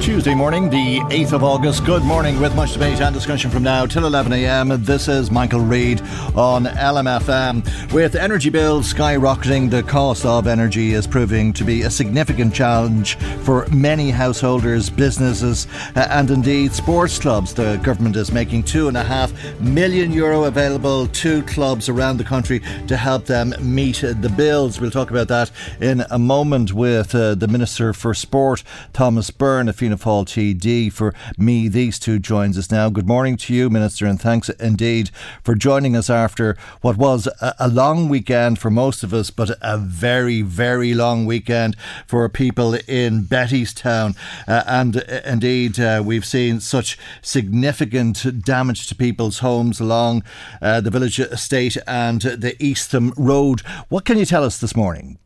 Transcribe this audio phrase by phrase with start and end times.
[0.00, 1.84] Tuesday morning, the 8th of August.
[1.84, 4.84] Good morning with much debate and discussion from now till 11am.
[4.84, 6.00] This is Michael Reade
[6.34, 7.92] on LMFM.
[7.92, 13.16] With energy bills skyrocketing, the cost of energy is proving to be a significant challenge
[13.42, 15.66] for many householders, businesses,
[15.96, 17.52] uh, and indeed sports clubs.
[17.52, 22.24] The government is making two and a half million euro available to clubs around the
[22.24, 24.80] country to help them meet the bills.
[24.80, 28.62] We'll talk about that in a moment with uh, the Minister for Sport,
[28.92, 29.68] Thomas Byrne.
[29.68, 30.92] A Fianna Fáil TD.
[30.92, 32.90] For Meath East two joins us now.
[32.90, 35.10] Good morning to you, Minister, and thanks indeed
[35.42, 39.56] for joining us after what was a, a long weekend for most of us, but
[39.62, 41.74] a very, very long weekend
[42.06, 44.14] for people in Bettystown.
[44.46, 50.22] Uh, and uh, indeed, uh, we've seen such significant damage to people's homes along
[50.60, 53.60] uh, the village estate and the Eastham Road.
[53.88, 55.18] What can you tell us this morning?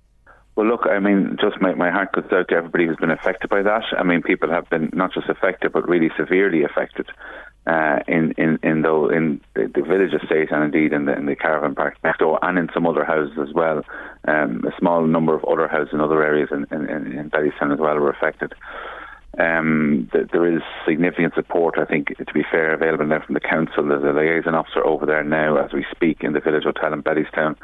[0.54, 3.48] Well, look, I mean, just my, my heart goes out to everybody who's been affected
[3.48, 3.84] by that.
[3.96, 7.06] I mean, people have been not just affected, but really severely affected
[7.66, 11.26] uh, in in in, the, in the, the, village estate and indeed in the, in
[11.26, 13.82] the caravan park next door and in some other houses as well.
[14.28, 17.98] Um, a small number of other houses in other areas in, in, in as well
[17.98, 18.52] were affected.
[19.38, 23.40] Um, th- there is significant support, I think, to be fair, available now from the
[23.40, 23.86] council.
[23.86, 27.02] There's a liaison officer over there now as we speak in the village hotel in
[27.02, 27.56] Bettystown.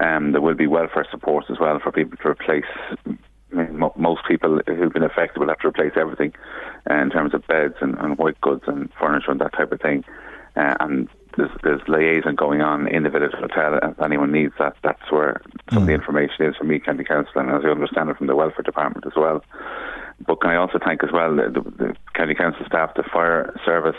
[0.00, 2.64] Um, there will be welfare support as well for people to replace.
[3.06, 6.32] I mean, most people who've been affected will have to replace everything
[6.90, 9.80] uh, in terms of beds and, and, white goods and furniture and that type of
[9.80, 10.04] thing.
[10.56, 13.78] Uh, and there's, there's liaison going on in the village hotel.
[13.82, 15.82] If anyone needs that, that's where some mm.
[15.82, 16.00] of the mm.
[16.00, 19.06] information is from Meath County Council and as I understand it from the welfare department
[19.06, 19.44] as well.
[20.26, 23.96] But can I also thank as well the, the county council staff, the fire service,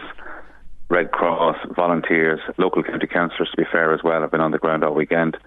[0.90, 4.60] Red Cross, volunteers, local county councillors to be fair as well, have been on the
[4.60, 5.38] ground all weekend.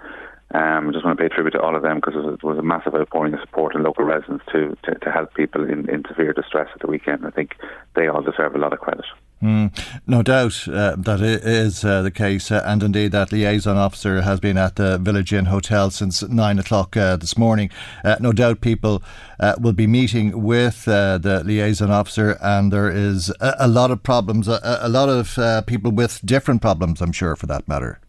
[0.54, 2.62] Um, I just want to pay tribute to all of them because it was a
[2.62, 6.32] massive outpouring of support in local residents to, to, to help people in, in severe
[6.32, 7.26] distress at the weekend.
[7.26, 7.56] I think
[7.96, 9.04] they all deserve a lot of credit.
[9.42, 14.22] Mm, no doubt uh, that is uh, the case, uh, and indeed that liaison officer
[14.22, 17.68] has been at the Village Inn Hotel since nine o'clock uh, this morning.
[18.02, 19.02] Uh, no doubt people
[19.38, 24.02] uh, will be meeting with the liaison officer, and there is a, a lot of
[24.02, 28.00] problems, a, a lot of people with different problems, I'm sure, for that matter.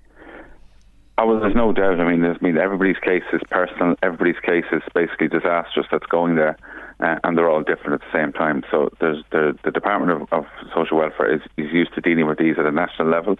[1.19, 1.99] Oh, well, there's no doubt.
[1.99, 3.95] I mean, I mean, everybody's case is personal.
[4.03, 6.55] Everybody's case is basically disastrous that's going there,
[6.99, 8.63] uh, and they're all different at the same time.
[8.69, 10.45] So there's the the Department of, of
[10.75, 13.35] Social Welfare is, is used to dealing with these at a national level,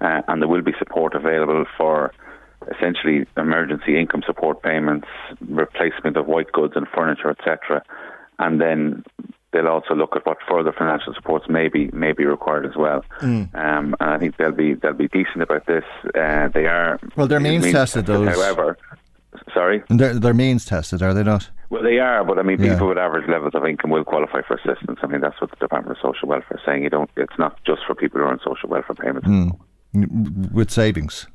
[0.00, 2.14] uh, and there will be support available for
[2.74, 5.06] essentially emergency income support payments,
[5.48, 7.82] replacement of white goods and furniture, etc.
[8.38, 9.04] And then
[9.52, 13.04] they'll also look at what further financial supports may be may be required as well.
[13.20, 13.54] Mm.
[13.54, 15.84] Um, and I think they'll be they'll be decent about this.
[16.14, 17.26] Uh, they are well.
[17.26, 18.28] They're means, means tested, those.
[18.28, 18.76] However,
[19.54, 21.50] sorry, they're, they're means tested, are they not?
[21.70, 22.82] Well, they are, but I mean, people yeah.
[22.82, 25.00] with average levels of income will qualify for assistance.
[25.02, 26.82] I mean, that's what the Department of Social Welfare is saying.
[26.82, 27.10] You don't.
[27.16, 29.28] It's not just for people who are on social welfare payments.
[29.28, 30.52] Mm.
[30.52, 31.26] With savings.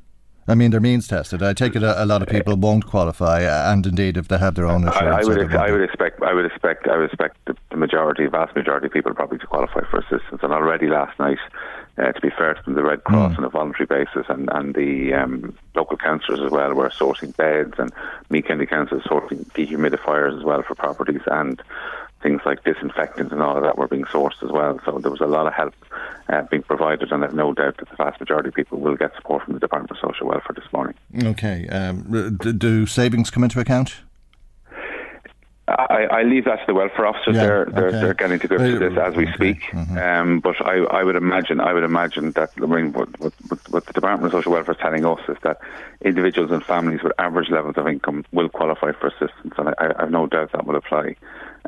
[0.46, 1.42] I mean, they're means tested.
[1.42, 3.40] I take it a, a, lot of people won't qualify,
[3.72, 6.22] and indeed, if they have their own insurance, I, I would, ex- I would expect,
[6.22, 9.46] I would expect, I would expect the, the majority, vast majority of people probably to
[9.46, 10.42] qualify for assistance.
[10.42, 11.38] And already last night,
[11.96, 13.38] uh, to be fair to the Red Cross mm.
[13.38, 17.74] on a voluntary basis, and and the um, local councillors as well were sourcing beds,
[17.78, 17.92] and
[18.28, 21.62] Meath County Council sourcing dehumidifiers as well for properties, and
[22.24, 24.80] things like disinfectants and all of that were being sourced as well.
[24.84, 25.74] So there was a lot of help
[26.30, 29.14] uh, being provided, and I've no doubt that the vast majority of people will get
[29.14, 30.94] support from the Department of Social Welfare this morning.
[31.22, 31.68] Okay.
[31.68, 33.96] Um, do savings come into account?
[35.66, 37.36] I, I, leave that to the welfare officers.
[37.36, 38.00] Yeah, they're, they're, okay.
[38.00, 39.32] they're getting to grips with this as we okay.
[39.32, 39.62] speak.
[39.72, 39.96] Mm-hmm.
[39.96, 43.32] Um, but I, I would imagine, I would imagine that I mean, what, what,
[43.70, 45.58] what, the Department of Social Welfare is telling us is that
[46.02, 50.02] individuals and families with average levels of income will qualify for assistance, and I, I
[50.02, 51.16] have no doubt that will apply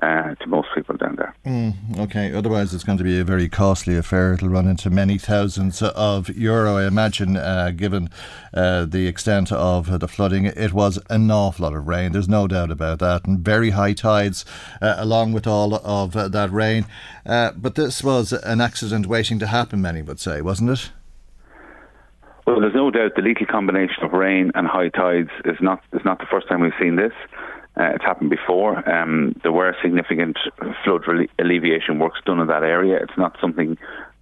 [0.03, 1.35] uh, to most people down there.
[1.45, 4.35] Mm, okay, otherwise it's going to be a very costly affair.
[4.35, 8.11] It'll run into many thousands of euro, I imagine, uh, given
[8.53, 10.47] uh, the extent of the flooding.
[10.47, 13.95] It was an awful lot of rain, there's no doubt about that, and very high
[13.95, 14.45] tides
[14.83, 16.87] uh, along with all of uh, that rain.
[17.25, 20.91] Uh, but this was an accident waiting to happen, many would say, wasn't it?
[22.47, 26.03] Well, there's no doubt the lethal combination of rain and high tides is not is
[26.05, 27.13] not the first time we've seen this.
[27.79, 28.89] Uh, it's happened before.
[28.89, 30.39] Um, there were significant
[30.83, 31.05] flood
[31.39, 32.97] alleviation works done in that area.
[33.03, 33.77] It's not something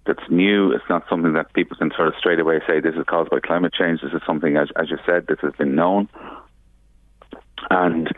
[0.05, 0.71] that's new.
[0.71, 3.39] It's not something that people can sort of straight away say this is caused by
[3.39, 4.01] climate change.
[4.01, 6.09] This is something, as, as you said, this has been known.
[7.69, 8.09] and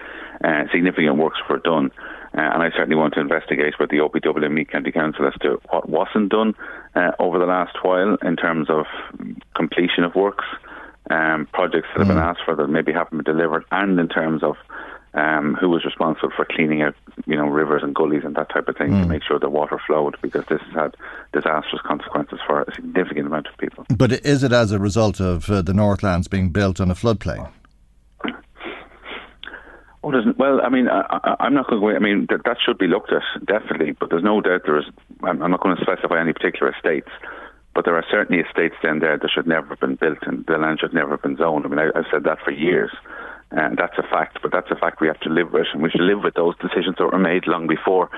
[0.44, 1.92] uh, significant works were done.
[2.38, 5.34] Uh, and I certainly want to investigate with the OPW and Meath County Council as
[5.42, 6.56] to what wasn't done
[6.96, 8.86] uh, over the last while in terms of
[9.56, 10.46] completion of works,
[11.10, 12.30] um, projects that have been mm.
[12.30, 14.56] asked for that maybe haven't been delivered, and in terms of
[15.18, 18.68] um, who was responsible for cleaning out, you know, rivers and gullies and that type
[18.68, 19.02] of thing mm.
[19.02, 20.96] to make sure the water flowed, because this has had
[21.34, 23.86] disastrous consequences for a significant amount of people.
[23.90, 27.52] But is it as a result of uh, the Northlands being built on a floodplain?
[30.04, 31.96] Oh, well, I mean, I, am not going to.
[31.96, 34.86] I mean, that, that should be looked at definitely, but there's no doubt there is.
[35.24, 37.10] I'm, I'm not going to specify any particular estates,
[37.74, 40.58] but there are certainly estates down there that should never have been built and the
[40.58, 41.66] land should never have been zoned.
[41.66, 42.92] I mean, I, have said that for years,
[43.52, 44.40] and that's a fact.
[44.42, 46.56] But that's a fact we have to live with, and we should live with those
[46.58, 48.10] decisions that were made long before.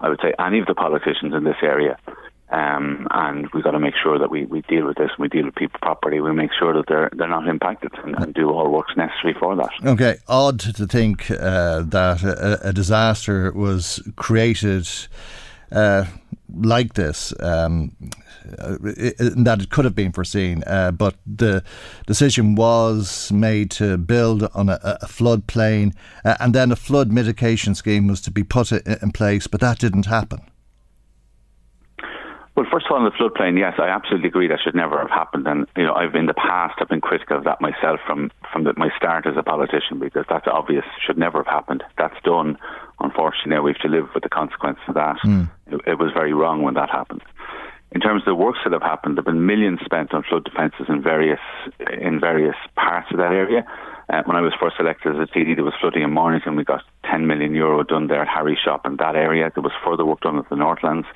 [0.00, 1.98] I would say any of the politicians in this area
[2.50, 5.28] um, and we've got to make sure that we, we deal with this and we
[5.28, 6.20] deal with people properly.
[6.20, 9.54] We make sure that they're they're not impacted and, and do all works necessary for
[9.56, 9.70] that.
[9.84, 14.88] Okay, odd to think uh, that a, a, disaster was created
[15.70, 16.06] uh,
[16.54, 17.32] like this.
[17.40, 17.96] Um,
[18.42, 21.62] that it could have been foreseen, uh, but the
[22.06, 25.94] decision was made to build on a, a floodplain,
[26.24, 29.78] uh, and then a flood mitigation scheme was to be put in place, but that
[29.78, 30.40] didn't happen.
[32.60, 35.08] Well, first of all, on the floodplain, yes, I absolutely agree that should never have
[35.08, 35.46] happened.
[35.46, 38.64] And you know, I've in the past I've been critical of that myself from from
[38.64, 41.84] the, my start as a politician because that's obvious should never have happened.
[41.96, 42.58] That's done.
[42.98, 45.16] Unfortunately, now we have to live with the consequences of that.
[45.24, 45.48] Mm.
[45.70, 47.22] It, it was very wrong when that happened.
[47.92, 50.44] In terms of the works that have happened, there have been millions spent on flood
[50.44, 51.40] defences in various
[52.00, 53.66] in various parts of that area.
[54.08, 56.56] Uh, when I was first elected as a TD, there was flooding in Mornington.
[56.56, 59.50] We got 10 million euro done there at Harry Shop in that area.
[59.54, 61.06] There was further work done at the Northlands.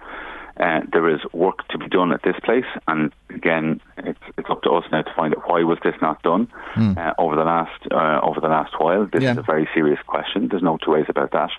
[0.59, 4.63] Uh, there is work to be done at this place, and again, it's, it's up
[4.63, 6.47] to us now to find out why was this not done
[6.77, 6.97] mm.
[6.97, 9.05] uh, over the last uh, over the last while.
[9.13, 9.33] This yeah.
[9.33, 10.47] is a very serious question.
[10.49, 11.51] There's no two ways about that.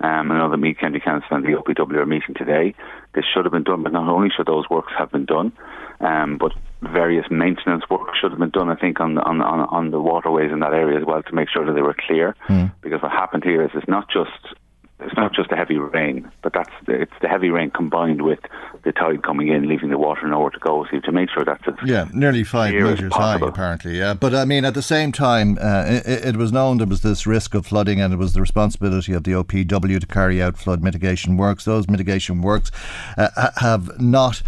[0.00, 2.74] Um, I know the Meath County Council and the OPW are meeting today.
[3.14, 5.52] This should have been done, but not only should those works have been done,
[6.00, 6.52] um, but
[6.82, 8.68] various maintenance work should have been done.
[8.68, 11.34] I think on the, on, on, on the waterways in that area as well to
[11.34, 12.36] make sure that they were clear.
[12.48, 12.72] Mm.
[12.82, 14.54] Because what happened here is it's not just
[14.98, 18.38] it's not just the heavy rain, but that's the, it's the heavy rain combined with
[18.82, 20.86] the tide coming in, leaving the water nowhere to go.
[20.90, 23.98] So to make sure that's yeah, nearly five metres high apparently.
[23.98, 27.02] Yeah, but I mean at the same time, uh, it, it, was known there was
[27.02, 30.56] this risk of flooding, and it was the responsibility of the OPW to carry out
[30.56, 31.64] flood mitigation works.
[31.66, 32.70] Those mitigation works
[33.18, 34.42] uh, have not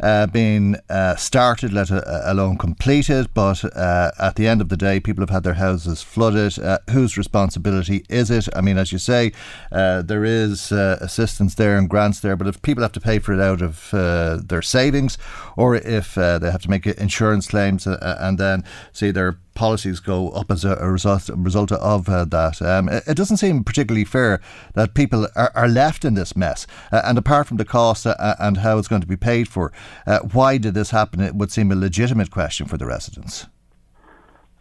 [0.00, 3.28] uh, been uh, started, let alone completed.
[3.34, 6.58] But uh, at the end of the day, people have had their houses flooded.
[6.58, 8.48] Uh, whose responsibility is it?
[8.54, 9.32] I mean, as you say,
[9.72, 13.18] uh, there is uh, assistance there and grants there, but if people have to pay
[13.18, 13.90] for it out of
[14.48, 15.18] their savings,
[15.56, 20.50] or if they have to make insurance claims and then see their policies go up
[20.50, 22.60] as a, result, result of uh, that.
[22.60, 24.40] Um, it, doesn't seem particularly fair
[24.74, 26.66] that people are, are left in this mess.
[26.92, 29.72] Uh, and apart from the cost uh, and how it's going to be paid for,
[30.06, 31.20] uh, why did this happen?
[31.20, 33.46] It would seem a legitimate question for the residents.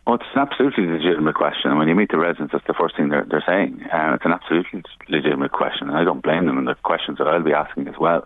[0.05, 1.71] Oh, it's an absolutely legitimate question.
[1.71, 3.85] And when you meet the residents, that's the first thing they're, they're saying.
[3.91, 5.89] Uh, it's an absolutely legitimate question.
[5.89, 8.25] And I don't blame them, and the questions that I'll be asking as well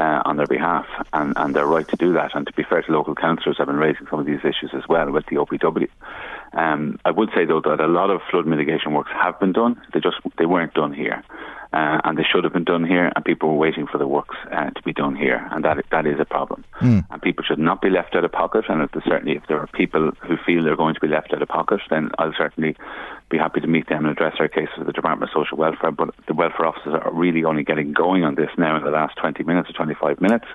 [0.00, 2.34] uh, on their behalf, and, and they're right to do that.
[2.34, 4.88] And to be fair to local councillors, I've been raising some of these issues as
[4.88, 5.88] well with the OPW.
[6.52, 9.80] Um, I would say though that a lot of flood mitigation works have been done.
[9.92, 11.22] They just they weren't done here
[11.72, 14.36] uh, and they should have been done here, and people were waiting for the works
[14.50, 16.64] uh, to be done here, and that that is a problem.
[16.80, 17.06] Mm.
[17.10, 18.64] And people should not be left out of pocket.
[18.68, 21.42] And if certainly, if there are people who feel they're going to be left out
[21.42, 22.76] of pocket, then I'll certainly
[23.28, 25.92] be happy to meet them and address their cases with the Department of Social Welfare.
[25.92, 29.16] But the welfare officers are really only getting going on this now in the last
[29.18, 30.46] 20 minutes or 25 minutes.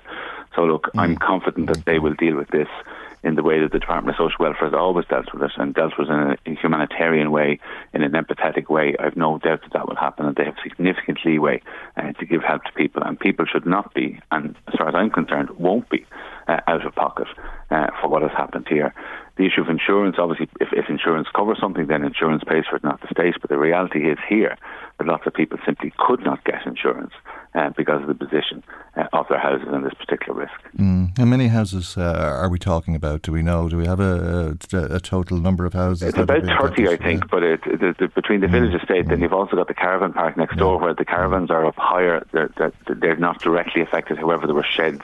[0.54, 1.00] So look, mm.
[1.00, 2.68] I'm confident that they will deal with this
[3.22, 5.74] in the way that the Department of Social Welfare has always dealt with it and
[5.74, 7.58] dealt with it in a humanitarian way,
[7.92, 8.94] in an empathetic way.
[8.98, 11.62] I've no doubt that that will happen and they have significant leeway
[11.96, 14.94] uh, to give help to people and people should not be, and as far as
[14.94, 16.06] I'm concerned, won't be
[16.48, 17.28] uh, out of pocket
[17.70, 18.94] uh, for what has happened here.
[19.36, 22.84] The issue of insurance, obviously, if, if insurance covers something, then insurance pays for it,
[22.84, 23.34] not the state.
[23.40, 24.56] But the reality is here
[24.98, 27.12] that lots of people simply could not get insurance
[27.56, 28.62] uh, because of the position
[28.96, 30.52] uh, of their houses and this particular risk.
[30.76, 31.16] Mm.
[31.16, 33.22] How many houses uh, are we talking about?
[33.22, 33.68] Do we know?
[33.68, 36.08] Do we have a, a, a total number of houses?
[36.08, 37.28] It's about 30, I think, yeah.
[37.30, 38.52] but it, the, the, between the mm.
[38.52, 39.08] village estate, mm.
[39.08, 40.58] then you've also got the caravan park next yeah.
[40.58, 42.26] door where the caravans are up higher.
[42.32, 45.02] They're, they're, they're not directly affected, however, there were sheds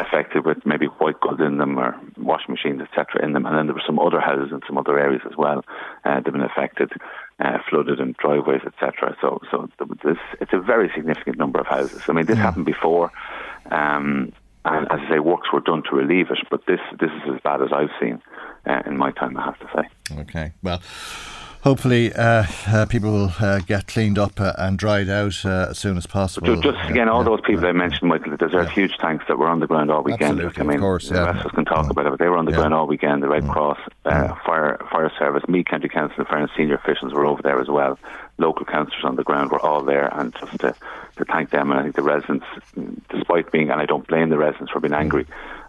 [0.00, 3.46] affected with maybe white goods in them or washing machines, etc., in them.
[3.46, 5.64] And then there were some other houses in some other areas as well
[6.04, 6.92] uh, that have been affected,
[7.40, 9.16] uh, flooded and driveways, etc.
[9.20, 9.68] So, so
[10.04, 12.02] this it's a very significant number of houses.
[12.08, 12.42] I mean, this yeah.
[12.42, 13.12] happened before.
[13.70, 14.32] Um,
[14.66, 17.40] and as I say, works were done to relieve it, but this this is as
[17.42, 18.22] bad as I've seen
[18.66, 19.36] uh, in my time.
[19.36, 20.20] I have to say.
[20.20, 20.80] Okay, well.
[21.64, 25.78] Hopefully uh, uh, people will uh, get cleaned up uh, and dried out uh, as
[25.78, 26.46] soon as possible.
[26.46, 29.60] Just, just again, all those people I mentioned, Michael, deserve huge thanks that were on
[29.60, 30.40] the ground all weekend.
[30.40, 31.24] Absolutely, I mean, of course, the yeah.
[31.24, 32.58] rest of us can talk about it, but they were on the Yeah.
[32.58, 33.22] ground all weekend.
[33.22, 33.52] The Red Mm.
[33.52, 37.58] Cross, uh, Fire Fire Service, Meath, County Council, and Fairness senior officials were over there
[37.58, 37.98] as well.
[38.36, 40.74] Local councillors on the ground were all there, and just to,
[41.16, 41.70] to thank them.
[41.70, 42.44] And I think the residents,
[42.76, 45.24] mm, despite being, and I don't blame the residents for being angry,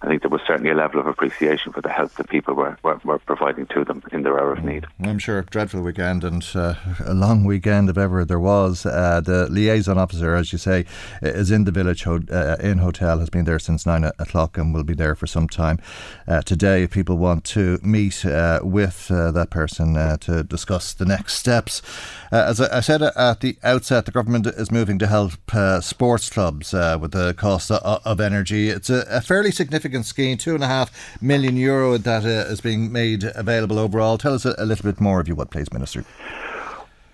[0.05, 2.77] I think there was certainly a level of appreciation for the help that people were,
[2.83, 4.85] were, were providing to them in their hour of need.
[5.03, 8.85] I'm sure a dreadful weekend and uh, a long weekend if ever there was.
[8.85, 10.85] Uh, the liaison officer, as you say,
[11.23, 13.17] is in the village ho- uh, inn hotel.
[13.17, 15.79] Has been there since nine o'clock and will be there for some time
[16.27, 16.83] uh, today.
[16.83, 21.33] If people want to meet uh, with uh, that person uh, to discuss the next
[21.33, 21.81] steps,
[22.31, 25.81] uh, as I, I said at the outset, the government is moving to help uh,
[25.81, 28.69] sports clubs uh, with the cost of, of energy.
[28.69, 32.61] It's a, a fairly significant scheme, two and a half million euro that uh, is
[32.61, 34.17] being made available overall.
[34.17, 36.05] Tell us a, a little bit more, if you would, please, Minister.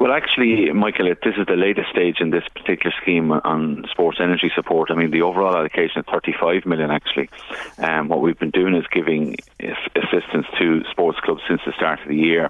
[0.01, 4.51] Well, actually, Michael, this is the latest stage in this particular scheme on sports energy
[4.55, 4.89] support.
[4.89, 7.29] I mean, the overall allocation is 35 million, actually.
[7.77, 12.07] Um, what we've been doing is giving assistance to sports clubs since the start of
[12.07, 12.49] the year.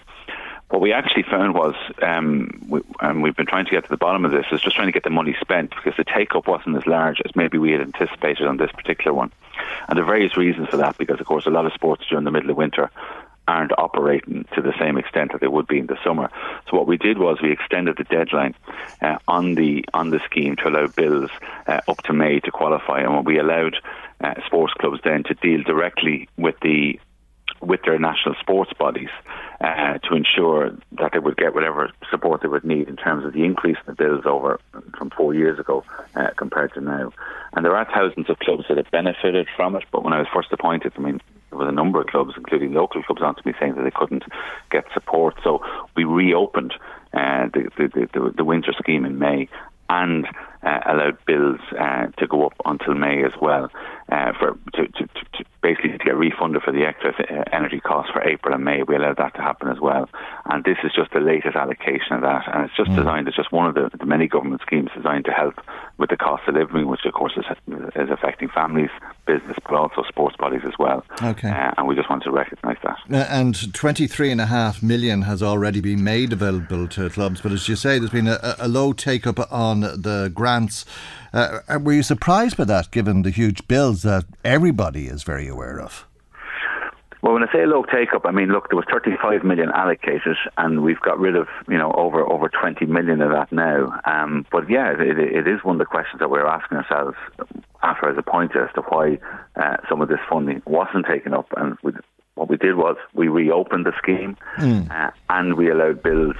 [0.71, 3.97] What we actually found was, um, we, and we've been trying to get to the
[3.97, 6.47] bottom of this, is just trying to get the money spent because the take up
[6.47, 9.33] wasn't as large as maybe we had anticipated on this particular one.
[9.89, 12.23] And there are various reasons for that because, of course, a lot of sports during
[12.23, 12.89] the middle of winter
[13.49, 16.29] aren't operating to the same extent that they would be in the summer.
[16.69, 18.55] So what we did was we extended the deadline
[19.01, 21.31] uh, on the on the scheme to allow bills
[21.67, 23.75] uh, up to May to qualify, and we allowed
[24.23, 26.97] uh, sports clubs then to deal directly with the
[27.59, 29.09] with their national sports bodies
[29.63, 33.33] uh, to ensure that they would get whatever support they would need in terms of
[33.33, 34.59] the increase in the bills over
[34.97, 35.83] from four years ago
[36.15, 37.11] uh, compared to now.
[37.53, 40.27] And there are thousands of clubs that have benefited from it, but when I was
[40.33, 43.41] first appointed, I mean, there was a number of clubs, including local clubs, on to
[43.45, 44.23] me saying that they couldn't
[44.71, 45.35] get support.
[45.43, 45.63] So
[45.95, 46.73] we reopened
[47.13, 49.47] uh, the, the, the, the winter scheme in May
[49.89, 50.25] and
[50.63, 53.69] uh, allowed bills uh, to go up until May as well,
[54.11, 58.11] uh, for to, to, to, basically to get refunded for the excess uh, energy costs
[58.11, 58.83] for April and May.
[58.83, 60.09] We allowed that to happen as well,
[60.45, 63.27] and this is just the latest allocation of that, and it's just designed.
[63.27, 65.55] It's just one of the, the many government schemes designed to help
[65.97, 67.45] with the cost of living, which of course is,
[67.95, 68.89] is affecting families,
[69.25, 71.05] business, but also sports bodies as well.
[71.21, 71.49] Okay.
[71.49, 72.97] uh, and we just want to recognise that.
[73.09, 77.39] Uh, and 23 and a half million has already been made available to clubs.
[77.39, 80.85] But as you say, there's been a, a low take up on the grants.
[81.33, 85.79] Uh, were you surprised by that, given the huge bills that everybody is very aware
[85.79, 86.05] of?
[87.21, 90.37] Well, when I say low take up, I mean look, there was 35 million allocated,
[90.57, 93.99] and we've got rid of you know over over 20 million of that now.
[94.05, 97.15] Um, but yeah, it, it is one of the questions that we're asking ourselves
[97.83, 99.19] after as a point as to why
[99.55, 101.47] uh, some of this funding wasn't taken up.
[101.57, 101.91] And we,
[102.33, 104.35] what we did was we reopened the scheme,
[104.89, 106.35] uh, and we allowed bills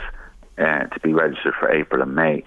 [0.57, 2.43] uh, to be registered for April and May.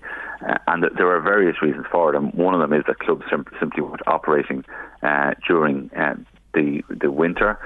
[0.47, 2.99] Uh, and th- there are various reasons for it, and one of them is that
[2.99, 4.65] clubs sim- simply weren't operating
[5.03, 6.15] uh, during uh,
[6.55, 7.59] the the winter.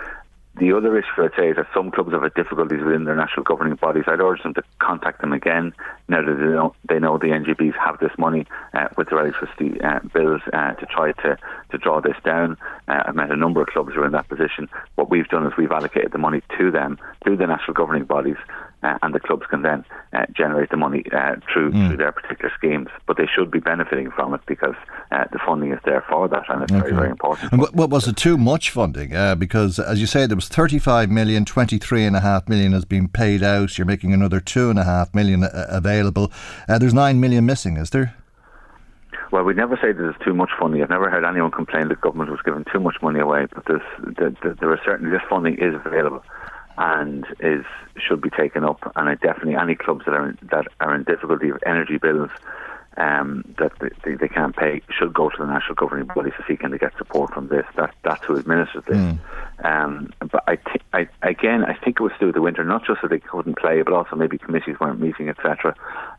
[0.59, 3.45] The other issue I'd say is that some clubs have had difficulties within their national
[3.45, 4.04] governing bodies.
[4.09, 5.73] I'd urge them to contact them again
[6.09, 9.80] now that they know, they know the NGBs have this money uh, with their electricity
[9.80, 11.38] uh, bills uh, to try to,
[11.71, 12.57] to draw this down.
[12.88, 14.68] Uh, I've met a number of clubs who are in that position.
[14.97, 18.38] What we've done is we've allocated the money to them, through the national governing bodies,
[18.82, 22.50] uh, and the clubs can then uh, generate the money uh, through through their particular
[22.56, 22.88] schemes.
[23.06, 24.75] But they should be benefiting from it because
[25.12, 27.52] uh, the funding is there for that, and it's very very important.
[27.52, 29.14] And what, what was it too much funding?
[29.14, 32.85] Uh, because as you say, there was 35 million, 23 and a half million has
[32.85, 33.78] been paid out.
[33.78, 36.30] You're making another two and a half million uh, available.
[36.68, 38.14] Uh, there's nine million missing, is there?
[39.30, 40.82] Well, we'd never say there's too much funding.
[40.82, 43.47] I've never heard anyone complain that government was giving too much money away.
[43.54, 43.82] But there's,
[44.16, 46.23] there, there- there are certainly this funding is available
[46.78, 47.64] and is
[47.99, 48.92] should be taken up.
[48.97, 52.30] And I definitely any clubs that are in, that are in difficulty with energy bills
[52.97, 53.73] um, that
[54.04, 56.78] they- they, can't pay should go to the national governing body to see can they
[56.78, 57.64] get support from this.
[57.76, 58.97] That that's who administers this.
[59.64, 63.02] Um, but I, thi- I again, I think it was through the winter, not just
[63.02, 65.75] that they couldn't play, but also maybe committees weren't meeting, etc.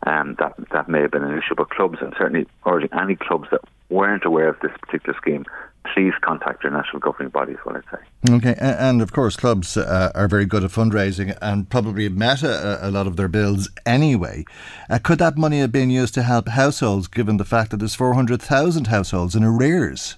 [0.05, 1.55] Um, that that may have been an issue.
[1.55, 5.45] But clubs, and certainly urging any clubs that weren't aware of this particular scheme,
[5.93, 7.57] please contact your national governing bodies.
[7.63, 8.33] What I'd say.
[8.35, 12.87] Okay, and of course, clubs uh, are very good at fundraising and probably met a,
[12.87, 14.45] a lot of their bills anyway.
[14.89, 17.95] Uh, could that money have been used to help households, given the fact that there's
[17.95, 20.15] 400,000 households in arrears?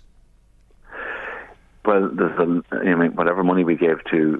[1.85, 4.39] Well, there's a, I mean, whatever money we gave to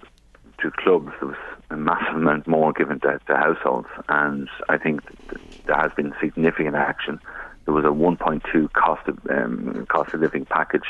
[0.60, 1.38] to clubs, there was
[1.72, 6.14] a massive amount more given to, to households, and I think th- there has been
[6.22, 7.20] significant action.
[7.66, 10.86] There was a 1.2 cost of um, cost of living package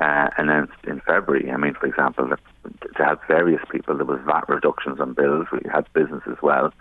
[0.00, 1.50] uh, announced in February.
[1.50, 5.46] I mean, for example, to help various people, there was VAT reductions on bills.
[5.52, 6.72] We had business as well.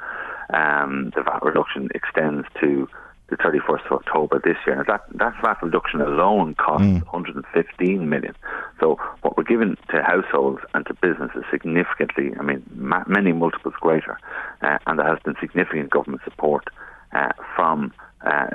[0.53, 2.87] um, the VAT reduction extends to
[3.29, 4.77] the 31st of October this year.
[4.77, 7.03] Now that, that VAT reduction alone costs mm.
[7.11, 8.33] 115 million.
[8.79, 13.73] So what we're giving to households and to businesses significantly, I mean, ma- many multiples
[13.81, 14.17] greater,
[14.61, 16.65] uh, and there has been significant government support
[17.13, 18.47] uh, from uh,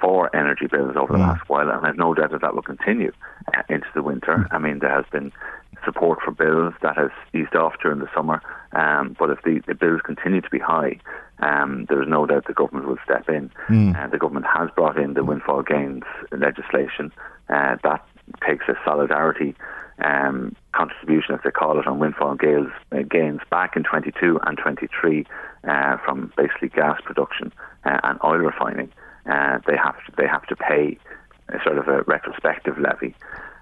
[0.00, 1.28] for energy bills over the mm.
[1.28, 3.12] last while, and I've no doubt that that will continue
[3.56, 4.36] uh, into the winter.
[4.36, 4.54] Mm.
[4.54, 5.32] I mean, there has been
[5.84, 9.74] support for bills that has eased off during the summer, um, but if the, the,
[9.74, 10.98] bills continue to be high,
[11.38, 13.50] um, there is no doubt the government will step in.
[13.68, 13.96] Mm.
[13.96, 17.12] Uh, the government has brought in the windfall gains legislation
[17.48, 18.04] uh, that
[18.46, 19.54] takes a solidarity
[20.04, 24.58] um, contribution, as they call it, on windfall gains, uh, gains back in 22 and
[24.58, 25.26] 23
[25.68, 27.52] uh, from basically gas production
[27.84, 28.90] uh, and oil refining.
[29.26, 30.98] Uh, they have to, they have to pay
[31.48, 33.14] a sort of a retrospective levy.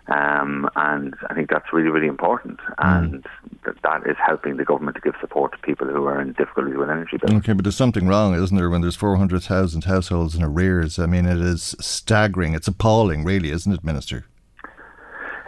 [0.09, 2.61] Um, and I think that's really, really important.
[2.61, 2.75] Mm.
[2.78, 3.26] And
[3.64, 6.76] that, that is helping the government to give support to people who are in difficulties
[6.76, 7.33] with energy bills.
[7.38, 10.99] Okay, but there's something wrong, isn't there, when there's 400,000 households in arrears?
[10.99, 12.55] I mean, it is staggering.
[12.55, 14.26] It's appalling, really, isn't it, Minister?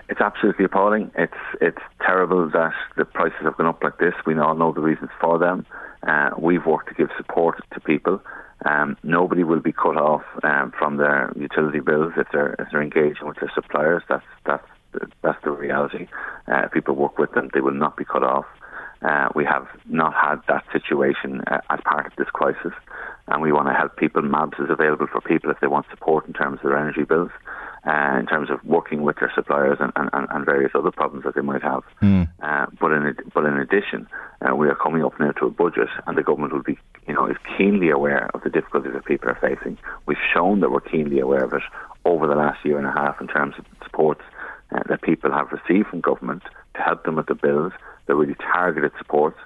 [0.09, 1.11] It's absolutely appalling.
[1.17, 4.15] It's it's terrible that the prices have gone up like this.
[4.25, 5.67] We all know the reasons for them.
[6.07, 8.23] Uh, we've worked to give support to people.
[8.65, 12.83] Um, nobody will be cut off um, from their utility bills if they're if they're
[12.83, 14.03] engaging with their suppliers.
[14.09, 14.67] That's that's
[15.23, 16.09] that's the reality.
[16.51, 18.47] Uh, if people work with them, they will not be cut off.
[19.03, 22.73] Uh, we have not had that situation uh, as part of this crisis,
[23.29, 24.23] and we want to help people.
[24.23, 27.31] MABS is available for people if they want support in terms of their energy bills
[27.89, 31.35] uh, in terms of working with their suppliers and, and, and various other problems that
[31.35, 31.83] they might have.
[32.03, 32.29] Mm.
[32.43, 34.07] Uh, but in but in addition,
[34.43, 37.15] uh, we are coming up now to a budget, and the government will be, you
[37.15, 39.79] know, is keenly aware of the difficulties that people are facing.
[40.07, 41.63] We've shown that we're keenly aware of it
[42.05, 44.23] over the last year and a half in terms of supports
[44.73, 46.43] uh, that people have received from government
[46.75, 47.73] to help them with the bills.
[48.07, 49.39] They're really targeted supports.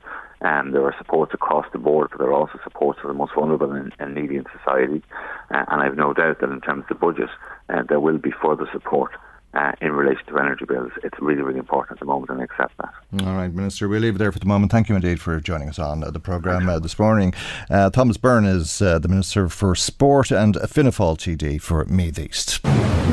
[0.43, 3.33] Um, there are supports across the board, but there are also supports for the most
[3.35, 5.03] vulnerable and, and needy in society.
[5.51, 7.31] Uh, and I have no doubt that in terms of the budget,
[7.69, 9.13] uh, there will be further support
[9.55, 10.93] uh, in relation to energy bills.
[11.03, 13.27] It's really, really important at the moment, and I accept that.
[13.27, 14.73] All right, Minister, we'll leave it there for the moment.
[14.73, 17.35] Thank you indeed for joining us on the programme uh, this morning.
[17.71, 22.19] Uh, Thomas Byrne is uh, the Minister for Sport and Fianna Fáil TD for Meath
[22.19, 22.65] East.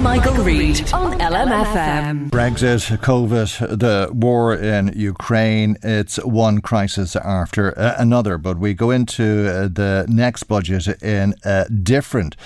[0.02, 2.30] Michael, Reade on LMFM.
[2.30, 8.92] Brexit, COVID, the war in Ukraine, it's one crisis after uh, another, but we go
[8.92, 12.38] into uh, the next budget in a different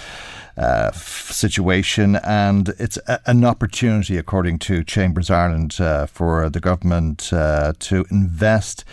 [0.57, 7.31] uh, situation, and it's a, an opportunity, according to Chambers Ireland, uh, for the government
[7.33, 8.85] uh, to invest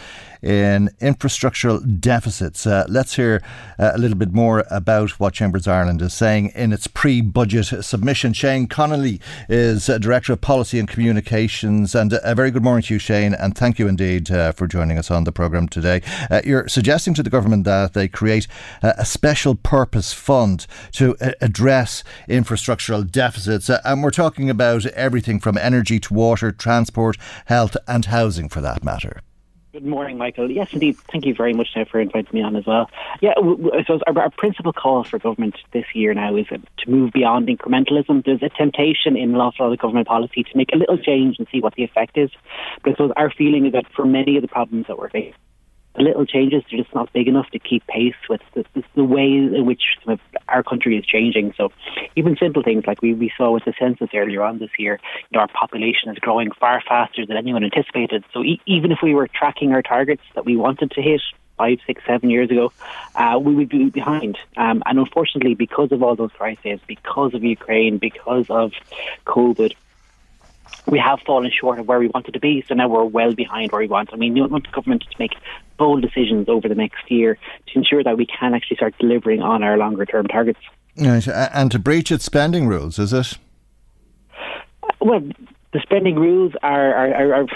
[0.43, 2.67] in infrastructural deficits.
[2.67, 3.43] Uh, let's hear
[3.79, 7.67] uh, a little bit more about what Chambers Ireland is saying in its pre budget
[7.85, 8.33] submission.
[8.33, 11.95] Shane Conneely is uh, Director of Policy and Communications.
[11.95, 14.99] And a very good morning to you, Shane, and thank you indeed uh, for joining
[14.99, 16.03] us on the programme today.
[16.31, 18.47] Uh, you're suggesting to the government that they create
[18.83, 23.69] a special purpose fund to uh, address infrastructural deficits.
[23.69, 28.85] and we're talking about everything from energy to water, transport, health, and housing for that
[28.85, 29.21] matter.
[29.73, 30.51] Good morning, Michael.
[30.51, 30.97] Yes, indeed.
[31.13, 32.91] Thank you very much now for inviting me on as well.
[33.21, 36.91] Yeah, I suppose our, our principal call for government this year now is uh, to
[36.91, 38.25] move beyond incrementalism.
[38.25, 41.47] There's a temptation in a lot of government policy to make a little change and
[41.53, 42.31] see what the effect is.
[42.83, 45.35] But I suppose our feeling is that for many of the problems that we're facing,
[46.03, 49.67] little changes are just not big enough to keep pace with the, the, way in
[49.67, 49.83] which
[50.49, 51.53] our country is changing.
[51.57, 51.73] So
[52.17, 55.37] even simple things like we, we saw with the census earlier on this year, you
[55.37, 58.25] know, our population is growing far faster than anyone anticipated.
[58.33, 61.21] So e- even if we were tracking our targets that we wanted to hit
[61.57, 62.73] five, six, seven years ago,
[63.15, 64.39] uh, we would be behind.
[64.57, 68.73] Um, and unfortunately, because of all those crises, because of Ukraine, because of
[69.27, 69.75] COVID,
[70.91, 72.65] we have fallen short of where we wanted to be.
[72.67, 74.11] So now we're well behind where we want.
[74.13, 75.37] I mean, we want the government to make
[75.77, 79.63] bold decisions over the next year to ensure that we can actually start delivering on
[79.63, 80.61] our longer term targets.
[80.97, 81.27] Right.
[81.29, 83.39] And to breach its spending rules, is it?
[85.01, 85.23] Well,
[85.73, 87.49] the spending rules are, are, are,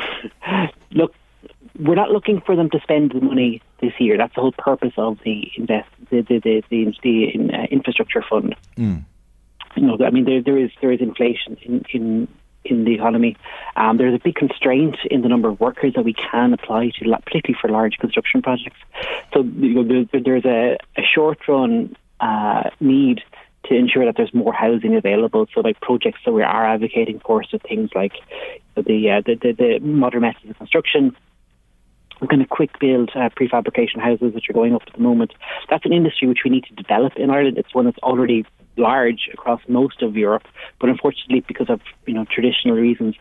[0.52, 1.14] are look.
[1.76, 4.16] We're not looking for them to spend the money this year.
[4.16, 8.54] That's the whole purpose of the invest the the the, the, the uh, infrastructure fund.
[8.76, 9.04] Mm.
[9.74, 12.28] You know, I mean, there there is there is inflation in in
[12.64, 13.36] in the economy.
[13.76, 17.16] Um, there's a big constraint in the number of workers that we can apply to,
[17.24, 18.78] particularly for large construction projects.
[19.32, 23.22] So you know, there's a, a short run uh, need
[23.64, 25.46] to ensure that there's more housing available.
[25.54, 28.12] So, like projects that we are advocating for, so things like
[28.76, 31.16] the uh, the, the, the modern methods of construction,
[32.28, 35.32] kind of quick build uh, prefabrication houses which are going up at the moment.
[35.68, 37.58] That's an industry which we need to develop in Ireland.
[37.58, 38.44] It's one that's already
[38.76, 40.46] large across most of Europe,
[40.80, 43.14] but unfortunately, because of you know traditional reasons,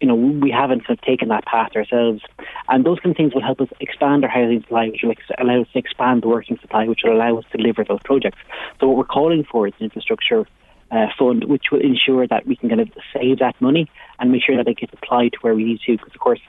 [0.00, 2.22] you know we haven't kind of taken that path ourselves.
[2.68, 5.60] And those kind of things will help us expand our housing supply, which will allow
[5.62, 8.38] us to expand the working supply, which will allow us to deliver those projects.
[8.78, 10.46] So what we're calling for is an infrastructure
[10.90, 14.42] uh, fund, which will ensure that we can kind of save that money and make
[14.42, 15.92] sure that it gets applied to where we need to.
[15.92, 16.40] Because of course,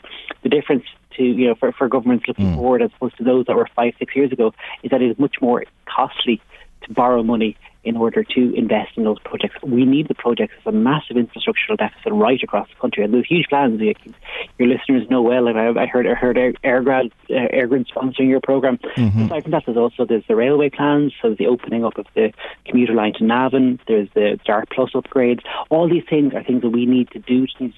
[0.43, 0.83] the difference
[1.17, 2.55] to you know for, for governments looking mm.
[2.55, 5.19] forward as opposed to those that were five six years ago is that it is
[5.19, 6.41] much more costly
[6.83, 9.55] to borrow money in order to invest in those projects.
[9.63, 10.53] We need the projects.
[10.63, 13.81] There's a massive infrastructural deficit right across the country, and there's huge plans.
[13.81, 15.47] Your listeners know well.
[15.47, 18.77] I heard I heard Airgrad uh, EirGrid sponsoring your program.
[18.95, 19.25] Mm-hmm.
[19.25, 21.13] Aside from that, there's also there's the railway plans.
[21.21, 22.33] So the opening up of the
[22.65, 23.79] commuter line to Navan.
[23.87, 25.41] There's the Dart Plus upgrades.
[25.69, 27.71] All these things are things that we need to do to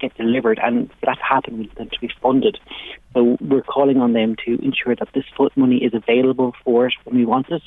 [0.00, 2.58] get delivered, and for that to happen, we need them to be funded.
[3.14, 5.24] So we're calling on them to ensure that this
[5.56, 7.62] money is available for it when we want it.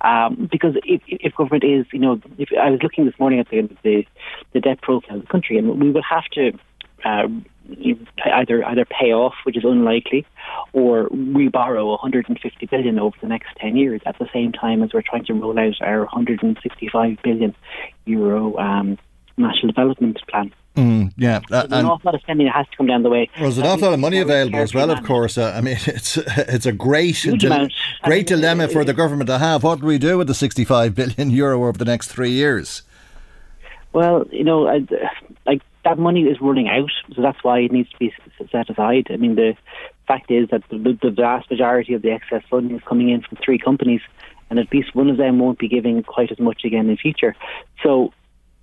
[0.00, 3.48] Um, because if, if government is, you know, if I was looking this morning at
[3.48, 4.06] the, the,
[4.52, 6.52] the debt profile of the country, and we will have to
[7.04, 7.26] uh,
[8.26, 10.26] either either pay off, which is unlikely,
[10.72, 14.92] or we borrow 150 billion over the next 10 years at the same time as
[14.92, 17.54] we're trying to roll out our 165 billion
[18.04, 18.98] euro um,
[19.36, 20.52] national development plan.
[20.76, 23.10] Mm, yeah, uh, there's an awful lot of spending that has to come down the
[23.10, 23.28] way.
[23.34, 25.36] Well, there's an awful lot of money available as well, of course.
[25.36, 27.70] Uh, I mean, it's it's a great di-
[28.04, 29.62] great dilemma for the government to have.
[29.64, 32.82] What do we do with the 65 billion euro over the next three years?
[33.92, 34.86] Well, you know, I,
[35.44, 38.14] like that money is running out, so that's why it needs to be
[38.50, 39.08] set aside.
[39.10, 39.54] I mean, the
[40.08, 43.36] fact is that the, the vast majority of the excess funding is coming in from
[43.44, 44.00] three companies,
[44.48, 47.36] and at least one of them won't be giving quite as much again in future.
[47.82, 48.14] So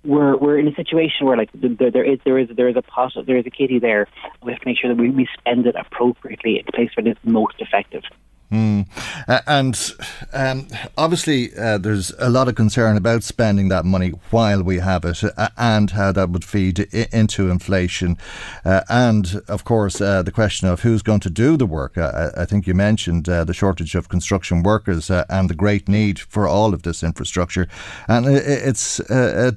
[0.04, 2.82] we're we're in a situation where like there, there is there is there is a
[2.82, 4.06] pot there is a kitty there.
[4.42, 7.20] We have to make sure that we, we spend it appropriately in place where it's
[7.24, 8.02] most effective.
[8.50, 8.88] Mm.
[9.28, 9.94] Uh, and
[10.32, 10.66] um,
[10.98, 15.22] obviously, uh, there's a lot of concern about spending that money while we have it
[15.22, 18.18] uh, and how that would feed I- into inflation.
[18.64, 21.96] Uh, and, of course, uh, the question of who's going to do the work.
[21.96, 26.48] Uh, I think you mentioned the shortage of construction workers and the great need for
[26.48, 27.68] all of this infrastructure.
[28.08, 29.56] And it's a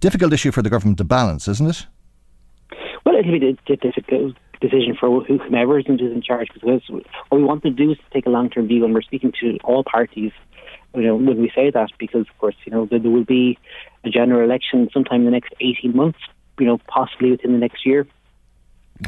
[0.00, 1.86] difficult issue for the government to balance, isn't it?
[3.04, 7.70] Well, it'll be difficult decision for whomever is in charge because what we want to
[7.70, 10.32] do is to take a long term view and we're speaking to all parties
[10.94, 13.58] you know when we say that because of course you know there, will be
[14.04, 16.18] a general election sometime in the next 18 months
[16.58, 18.06] you know possibly within the next year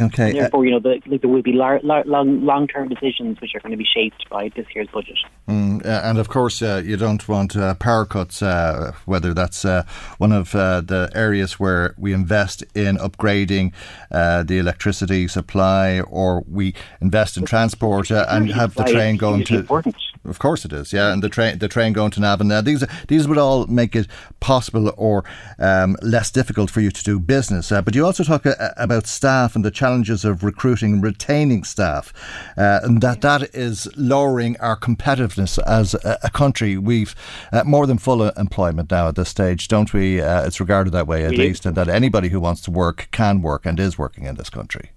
[0.00, 0.30] Okay.
[0.30, 3.54] And therefore, you know, the, there will be lar- lar- long long term decisions which
[3.54, 5.18] are going to be shaped by this year's budget.
[5.48, 9.64] Mm, uh, and of course, uh, you don't want uh, power cuts, uh, whether that's
[9.64, 9.84] uh,
[10.18, 13.72] one of uh, the areas where we invest in upgrading
[14.10, 19.58] the electricity supply, or we invest in transport and have the train going to.
[19.58, 19.96] Important.
[20.24, 20.92] Of course, it is.
[20.92, 22.48] Yeah, and the train the train going to Navan.
[22.64, 24.06] these these would all make it
[24.40, 25.24] possible or
[25.58, 27.70] um, less difficult for you to do business.
[27.70, 28.44] but you also talk
[28.76, 32.12] about staff and the challenges of recruiting and retaining staff,
[32.56, 36.76] uh, and that that is lowering our competitiveness as a, a country.
[36.76, 37.14] We've
[37.52, 40.20] uh, more than full employment now at this stage, don't we?
[40.20, 41.38] Uh, it's regarded that way at yeah.
[41.38, 44.50] least, and that anybody who wants to work can work and is working in this
[44.50, 44.90] country.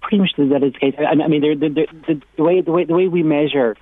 [0.00, 0.94] Pretty much that is the case.
[0.98, 3.76] I mean, the, the, the, the way the way the way we measure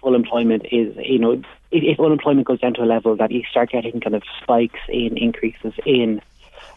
[0.00, 3.42] full employment is, you know, if, if unemployment goes down to a level that you
[3.50, 6.20] start getting kind of spikes in increases in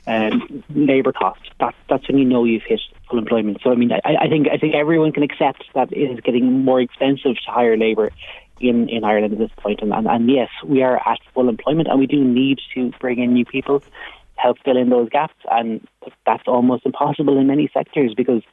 [0.08, 1.50] um, labour costs.
[1.60, 3.60] That, that's when you know you've hit full employment.
[3.64, 6.64] So I mean, I, I think I think everyone can accept that it is getting
[6.64, 8.12] more expensive to hire labour
[8.60, 9.82] in, in Ireland at this point.
[9.82, 13.20] And, and, and yes, we are at full employment, and we do need to bring
[13.20, 13.88] in new people to
[14.36, 15.36] help fill in those gaps.
[15.50, 15.86] And
[16.26, 18.44] that's almost impossible in many sectors because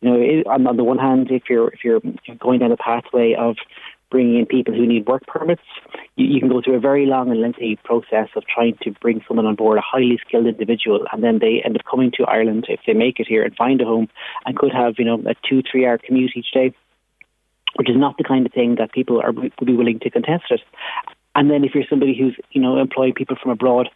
[0.00, 2.00] you know, it, on, on the one hand, if you're if you're
[2.38, 3.56] going down the pathway of
[4.14, 5.66] bringing in people who need work permits.
[6.14, 9.24] You, you, can go through a very long and lengthy process of trying to bring
[9.26, 12.66] someone on board, a highly skilled individual, and then they end up coming to Ireland
[12.68, 14.08] if they make it here and find a home
[14.46, 16.72] and could have, you know, a two, three hour commute each day,
[17.74, 20.44] which is not the kind of thing that people are would be willing to contest
[20.50, 20.60] it.
[21.34, 23.90] And then if you're somebody who's, you know, employing people from abroad,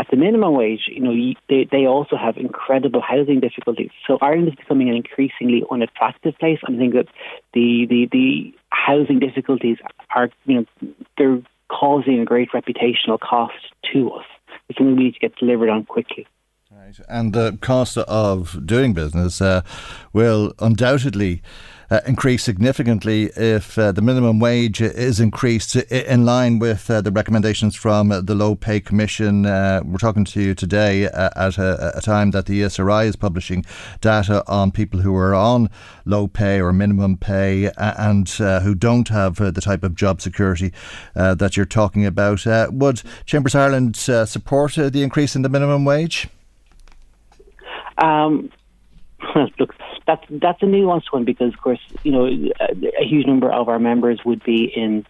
[0.00, 1.14] at the minimum wage, you know,
[1.50, 3.90] they, they also have incredible housing difficulties.
[4.06, 6.58] So Ireland is becoming an increasingly unattractive place.
[6.66, 7.06] I think that
[7.52, 9.76] the, the, the housing difficulties
[10.16, 13.52] are, you know, they're causing a great reputational cost
[13.92, 14.24] to us.
[14.70, 16.26] It's something we need to get delivered on quickly.
[16.72, 16.94] Right.
[17.08, 19.62] And the cost of doing business uh,
[20.12, 21.42] will undoubtedly
[21.90, 27.10] uh, increase significantly if uh, the minimum wage is increased in line with uh, the
[27.10, 29.46] recommendations from the Low Pay Commission.
[29.46, 33.16] Uh, we're talking to you today uh, at a, a, time that the ESRI is
[33.16, 33.64] publishing
[34.00, 35.68] data on people who are on
[36.04, 40.72] low pay or minimum pay and who don't have the type of job security
[41.14, 42.46] that you're talking about.
[42.72, 46.28] would Chambers Ireland support the increase in the minimum wage?
[48.00, 48.50] Um,
[49.58, 49.74] look,
[50.06, 53.68] that's that's a nuanced one because, of course, you know, a, a huge number of
[53.68, 55.06] our members would be in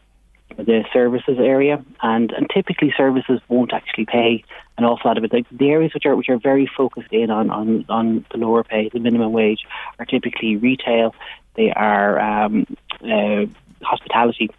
[0.56, 4.44] the services area, and, and typically services won't actually pay
[4.78, 5.32] an awful lot of it.
[5.32, 8.64] Like the areas which are which are very focused in on, on, on the lower
[8.64, 9.60] pay, the minimum wage,
[9.98, 11.14] are typically retail.
[11.54, 12.66] They are um,
[13.02, 13.46] uh,
[13.82, 14.50] hospitality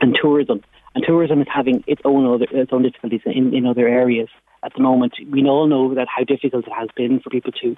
[0.00, 0.62] and tourism.
[0.94, 4.28] And tourism is having its own other its own difficulties in, in other areas
[4.62, 5.14] at the moment.
[5.30, 7.76] We all know that how difficult it has been for people to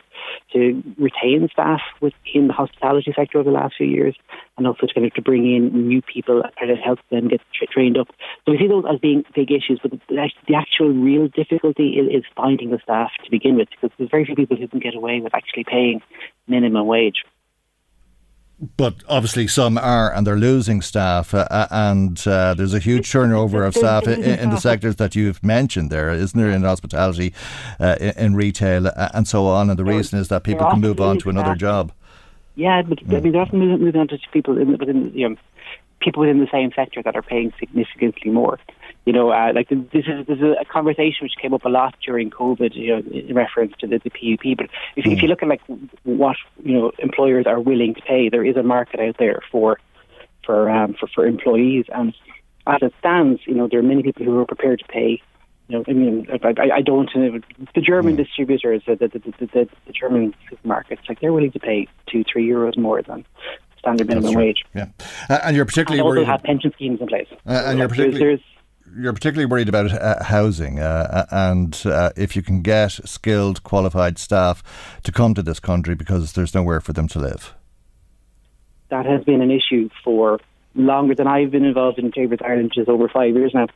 [0.53, 4.16] to retain staff within the hospitality sector over the last few years,
[4.57, 7.66] and also to kind of to bring in new people and help them get tra-
[7.66, 8.09] trained up.
[8.45, 12.21] So we see those as being big issues, but the, the actual real difficulty is,
[12.21, 14.95] is finding the staff to begin with, because there's very few people who can get
[14.95, 16.03] away with actually paying
[16.49, 17.25] minimum wage
[18.77, 23.11] but obviously some are, and they're losing staff, uh, uh and uh, there's a huge
[23.11, 27.35] turnover of staff in, in, the sectors that you've mentioned there, isn't there, in hospitality,
[27.81, 29.68] uh, in, in, retail, uh, and so on.
[29.68, 31.92] And the reason is that people can move on to another job.
[32.55, 35.37] Yeah, but I mean, they're often moving on to people in, within, you know,
[36.01, 38.61] people within the same sector that are paying significantly more
[39.05, 41.95] you know, uh, like this is this is a conversation which came up a lot
[42.05, 44.57] during COVID, you know, in reference to the, the PUP.
[44.57, 45.12] But if, mm.
[45.12, 45.62] if you look at like
[46.05, 49.79] what you know employers are willing to pay, there is a market out there for
[50.47, 52.15] for um, for for employees, and
[52.67, 55.21] as it stands, you know, there are many people who are prepared to pay.
[55.69, 57.09] You know, I mean, I, I don't.
[57.09, 57.38] Uh,
[57.75, 58.19] the German mm.
[58.19, 62.47] distributors, the the, the the, the German supermarkets, like they're willing to pay two, three
[62.47, 63.25] euros more than
[63.79, 64.65] standard minimum wage.
[64.75, 64.87] Yeah,
[65.29, 66.29] uh, and you're particularly and also worried.
[66.29, 67.27] have pension schemes in place.
[67.47, 68.19] Uh, and you're particularly.
[68.19, 68.52] There's, there's,
[68.97, 73.63] you're particularly worried about uh, housing, uh, uh, and uh, if you can get skilled,
[73.63, 74.63] qualified staff
[75.03, 77.55] to come to this country because there's nowhere for them to live.
[78.91, 80.41] That has been an issue for
[80.75, 83.67] longer than I've been involved in Chambers Ireland, which is over five years now.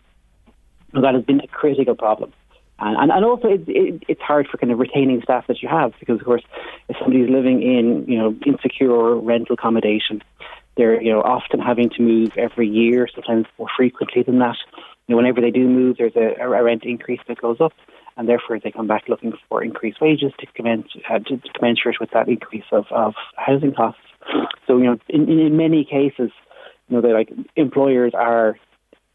[0.93, 2.33] that has been a critical problem.
[2.79, 5.69] And, and, and also, it, it, it's hard for kind of retaining staff that you
[5.69, 6.43] have because, of course,
[6.89, 10.23] if somebody's living in, you know, insecure rental accommodation,
[10.77, 14.57] they're, you know, often having to move every year, sometimes more frequently than that
[15.07, 17.73] you know, whenever they do move, there's a, a rent increase that goes up,
[18.17, 20.47] and therefore they come back looking for increased wages to,
[21.09, 24.01] uh, to commensurate with that increase of, of housing costs.
[24.67, 26.31] So, you know, in, in many cases,
[26.89, 28.57] you know, they like employers are,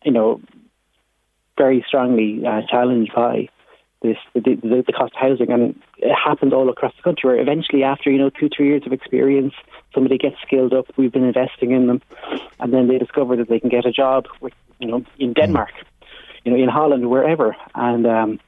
[0.04, 0.42] you know,
[1.58, 3.50] very strongly uh, challenged by
[4.02, 7.30] this the, the, the cost of housing, and it happens all across the country.
[7.30, 9.54] Where eventually, after you know two three years of experience,
[9.94, 10.86] somebody gets skilled up.
[10.98, 12.02] We've been investing in them,
[12.60, 15.72] and then they discover that they can get a job, with, you know, in Denmark,
[16.44, 18.40] you know, in Holland, wherever, and um,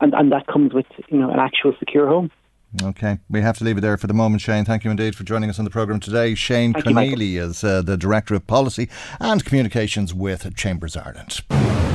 [0.00, 2.30] and and that comes with you know an actual secure home.
[2.82, 4.64] Okay, we have to leave it there for the moment, Shane.
[4.64, 6.34] Thank you indeed for joining us on the programme today.
[6.34, 11.40] Shane Thank Conneely is uh, the Director of Policy and Communications with Chambers Ireland.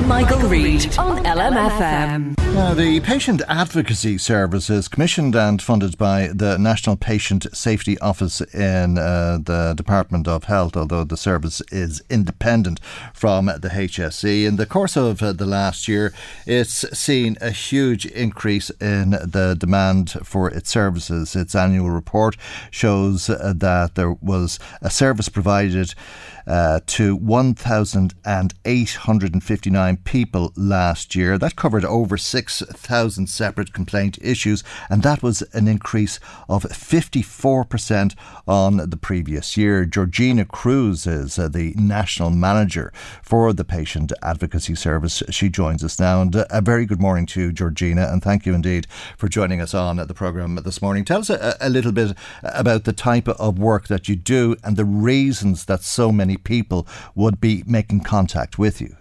[0.06, 2.36] Michael, Reade on LMFM.
[2.54, 8.40] Now, the Patient Advocacy Service is commissioned and funded by the National Patient Safety Office
[8.52, 12.80] in uh, the Department of Health, although the service is independent
[13.14, 14.44] from the HSE.
[14.44, 16.12] In the course of uh, the last year,
[16.44, 21.36] it's seen a huge increase in the demand for its services.
[21.36, 22.36] Its annual report
[22.70, 25.94] shows uh, that there was a service provided
[26.46, 31.36] uh, to 1,859 people last year.
[31.38, 38.90] That covered over 6,000 separate complaint issues, and that was an increase of 54% on
[38.90, 39.84] the previous year.
[39.84, 45.22] Georgina Cruz is uh, the national manager for the Patient Advocacy Service.
[45.30, 48.46] She joins us now, and uh, a very good morning to you, Georgina, and thank
[48.46, 51.04] you indeed for joining us on the programme this morning.
[51.04, 54.76] Tell us a, a little bit about the type of work that you do and
[54.76, 58.96] the reasons that so many many people would be making contact with you.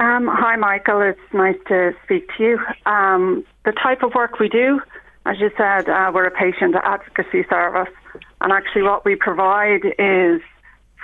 [0.00, 1.02] Um, hi, Michael.
[1.02, 2.58] It's nice to speak to you.
[2.86, 4.80] Um, the type of work we do,
[5.26, 7.92] as you said, uh, we're a patient advocacy service,
[8.40, 10.40] and actually, what we provide is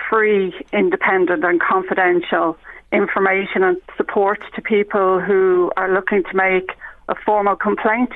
[0.09, 2.57] free, independent, and confidential
[2.93, 6.71] information and support to people who are looking to make
[7.09, 8.13] a formal complaint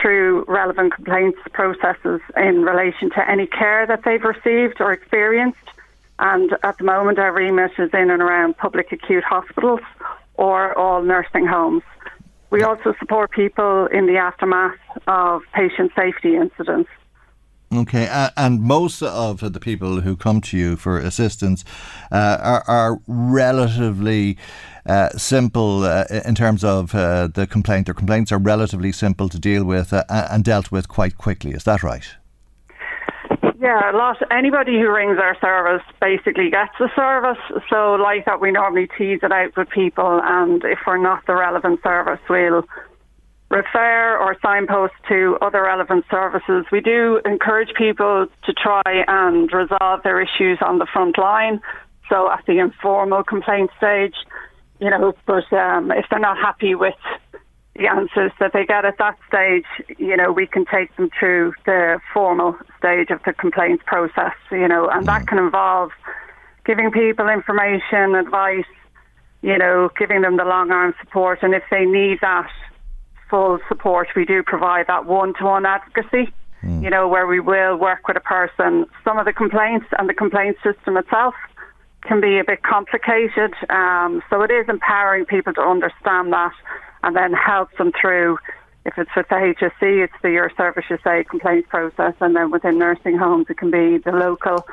[0.00, 5.58] through relevant complaints processes in relation to any care that they've received or experienced
[6.18, 9.80] and at the moment, our remit is in and around public acute hospitals
[10.34, 11.82] or all nursing homes.
[12.50, 16.88] We also support people in the aftermath of patient safety incidents.
[17.70, 21.66] Okay, uh, and most of the people who come to you for assistance
[22.10, 24.38] uh, are, are, relatively
[24.86, 27.84] uh, simple uh, in terms of uh, the complaint.
[27.84, 31.50] Their complaints are relatively simple to deal with uh, and dealt with quite quickly.
[31.50, 32.06] Is that right?
[33.60, 34.18] Yeah, a lot.
[34.30, 37.42] Anybody who rings our service basically gets the service.
[37.68, 41.34] So, like that, we normally tease it out with people, and if we're not the
[41.34, 42.64] relevant service, we'll
[43.50, 46.66] refer or signpost to other relevant services.
[46.70, 51.60] We do encourage people to try and resolve their issues on the front line,
[52.08, 54.14] so at the informal complaint stage,
[54.78, 56.94] you know, but um, if they're not happy with
[57.78, 59.64] the answers that they get at that stage,
[59.98, 64.66] you know, we can take them through the formal stage of the complaints process, you
[64.66, 65.90] know, and that can involve
[66.66, 68.66] giving people information, advice,
[69.42, 72.50] you know, giving them the long arm support, and if they need that
[73.30, 76.32] full support, we do provide that one to one advocacy.
[76.64, 76.82] Mm.
[76.82, 78.84] You know, where we will work with a person.
[79.04, 81.34] Some of the complaints and the complaint system itself
[82.08, 86.54] can be a bit complicated, um, so it is empowering people to understand that
[87.02, 88.38] and then help them through.
[88.86, 92.50] If it's with the HSE, it's the Your Service Your Say complaints process, and then
[92.50, 94.66] within nursing homes, it can be the local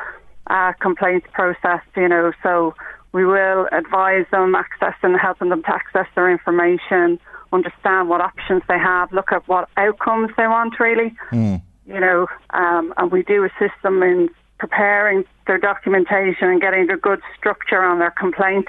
[0.48, 1.82] uh, complaints process.
[1.98, 2.74] You know, so
[3.12, 7.20] we will advise them, accessing, helping them to access their information,
[7.52, 11.14] understand what options they have, look at what outcomes they want, really.
[11.32, 11.62] Mm.
[11.86, 16.98] You know, um, and we do assist them in preparing their documentation and getting a
[16.98, 18.68] good structure on their complaint,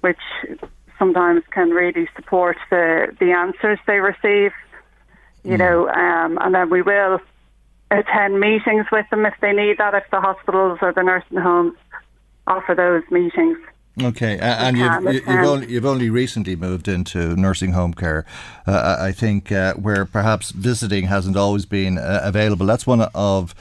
[0.00, 0.20] which
[0.98, 4.52] sometimes can really support the, the answers they receive.
[5.42, 5.58] You mm.
[5.58, 7.20] know, um, and then we will
[7.90, 11.76] attend meetings with them if they need that, if the hospitals or the nursing homes
[12.46, 13.58] offer those meetings.
[14.02, 18.26] Okay, and you've, you've, only, you've only recently moved into nursing home care,
[18.66, 22.66] uh, I think, uh, where perhaps visiting hasn't always been uh, available.
[22.66, 23.54] That's one of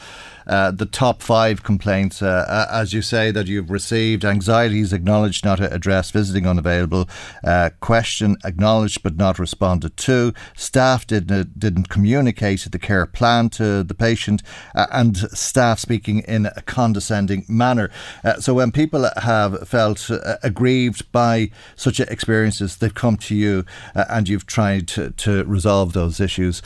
[0.47, 4.25] uh, the top five complaints, uh, as you say, that you've received.
[4.25, 6.13] Anxieties acknowledged, not addressed.
[6.13, 7.08] Visiting unavailable.
[7.43, 10.34] Uh, question acknowledged but not responded to.
[10.56, 14.41] Staff didn't didn't communicate the care plan to the patient,
[14.75, 17.89] uh, and staff speaking in a condescending manner.
[18.23, 20.10] Uh, so when people have felt
[20.43, 26.19] aggrieved by such experiences, they've come to you, and you've tried to, to resolve those
[26.19, 26.62] issues.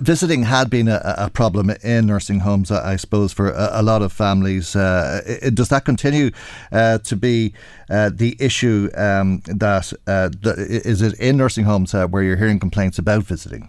[0.00, 3.82] visiting had been a, a problem in nursing homes, I suppose suppose, for a, a
[3.82, 4.76] lot of families.
[4.76, 6.30] Uh, it, does that continue
[6.72, 7.52] uh, to be
[7.90, 12.58] uh, the issue um, that uh, is it in nursing homes uh, where you're hearing
[12.58, 13.68] complaints about visiting?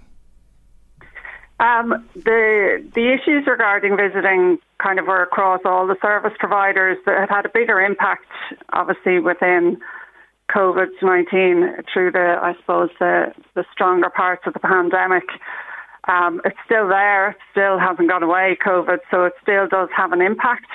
[1.60, 7.20] Um, the the issues regarding visiting kind of were across all the service providers that
[7.20, 8.28] had had a bigger impact,
[8.72, 9.78] obviously within
[10.56, 15.28] COVID nineteen through the I suppose the the stronger parts of the pandemic.
[16.08, 20.12] Um, it's still there, it still hasn't gone away, COVID, so it still does have
[20.12, 20.66] an impact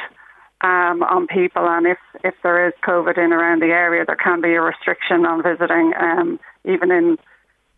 [0.61, 1.69] um, on people.
[1.69, 5.27] And if, if there is COVID in around the area, there can be a restriction
[5.27, 7.19] on visiting, um, even in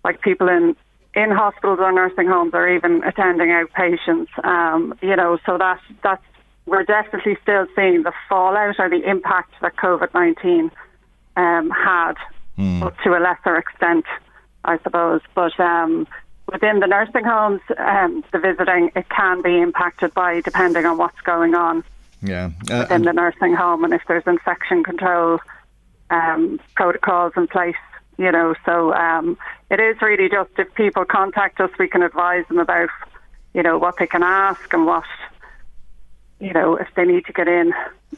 [0.04, 0.76] like people in
[1.14, 4.28] in hospitals or nursing homes, or even attending outpatients.
[4.44, 6.22] Um, you know, so that that's
[6.66, 10.70] we're definitely still seeing the fallout or the impact that COVID nineteen
[11.36, 12.14] um, had,
[12.58, 12.80] mm.
[12.80, 14.04] but to a lesser extent,
[14.64, 15.22] I suppose.
[15.34, 16.06] But um,
[16.50, 21.20] within the nursing homes, um, the visiting it can be impacted by depending on what's
[21.22, 21.84] going on.
[22.22, 25.38] Yeah, uh, within the nursing home, and if there's infection control
[26.10, 27.76] um, protocols in place,
[28.16, 28.54] you know.
[28.64, 29.36] So um,
[29.70, 32.88] it is really just if people contact us, we can advise them about,
[33.54, 35.04] you know, what they can ask and what,
[36.40, 37.72] you know, if they need to get in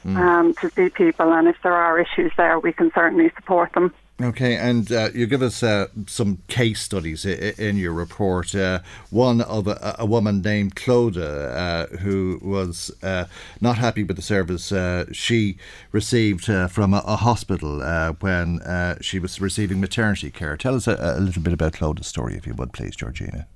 [0.07, 0.17] mm.
[0.17, 3.93] um, to see people, and if there are issues there, we can certainly support them.
[4.21, 8.53] Okay, and uh, you give us uh, some case studies in your report.
[8.53, 13.27] Uh, one of a, a, woman named Clodagh, uh, who was uh,
[13.61, 15.57] not happy with the service uh, she
[15.93, 17.81] received from a, a hospital
[18.19, 18.61] when
[19.01, 20.57] she was receiving maternity care.
[20.57, 23.47] Tell us a, a, little bit about Clodagh's story, if you would, please, Georgina.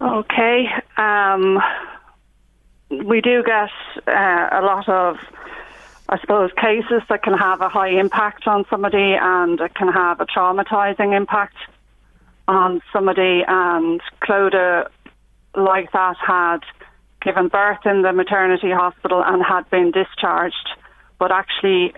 [0.00, 0.66] Okay.
[0.96, 1.62] Um,
[2.90, 3.70] we do get
[4.08, 5.16] a lot of
[6.14, 10.20] I suppose, cases that can have a high impact on somebody and it can have
[10.20, 11.56] a traumatizing impact
[12.46, 13.42] on somebody.
[13.48, 14.90] And Clodagh,
[15.56, 16.60] like that, had
[17.20, 20.68] given birth in the maternity hospital and had been discharged,
[21.18, 21.94] but actually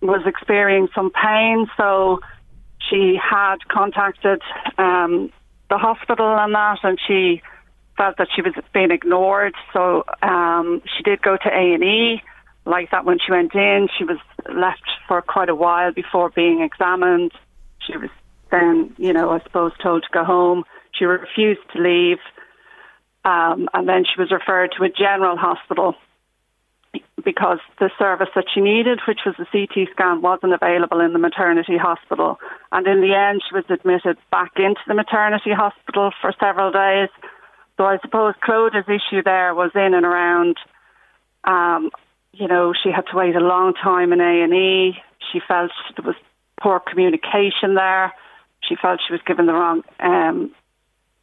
[0.00, 1.66] was experiencing some pain.
[1.76, 2.20] So
[2.88, 4.40] she had contacted
[4.78, 5.30] um,
[5.68, 7.42] the hospital and that, and she
[7.98, 9.54] felt that she was being ignored.
[9.74, 12.22] So um, she did go to A and E
[12.64, 13.88] like that when she went in.
[13.98, 17.32] She was left for quite a while before being examined.
[17.86, 18.10] She was
[18.50, 20.64] then, you know, I suppose told to go home.
[20.92, 22.18] She refused to leave.
[23.24, 25.94] Um, and then she was referred to a general hospital
[27.24, 31.18] because the service that she needed, which was a CT scan, wasn't available in the
[31.18, 32.38] maternity hospital.
[32.70, 37.08] And in the end, she was admitted back into the maternity hospital for several days.
[37.76, 40.56] So I suppose Clodagh's issue there was in and around
[41.44, 41.90] um,
[42.32, 44.96] you know, she had to wait a long time in A and E.
[45.32, 46.16] She felt there was
[46.60, 48.12] poor communication there.
[48.60, 50.54] She felt she was given the wrong um,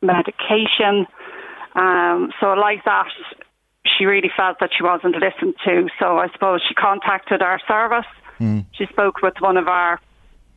[0.01, 1.07] medication.
[1.75, 3.07] Um, so, like that,
[3.85, 5.87] she really felt that she wasn't listened to.
[5.99, 8.09] So, I suppose she contacted our service.
[8.39, 8.65] Mm.
[8.73, 9.99] She spoke with one of our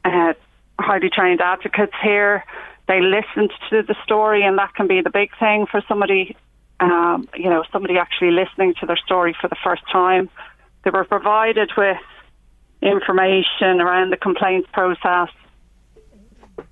[0.05, 0.35] uh,
[0.79, 2.45] highly trained advocates here.
[2.89, 6.37] They listened to the story, and that can be the big thing for somebody.
[6.83, 10.29] Um, you know, somebody actually listening to their story for the first time.
[10.83, 11.99] They were provided with
[12.83, 15.29] information around the complaints process,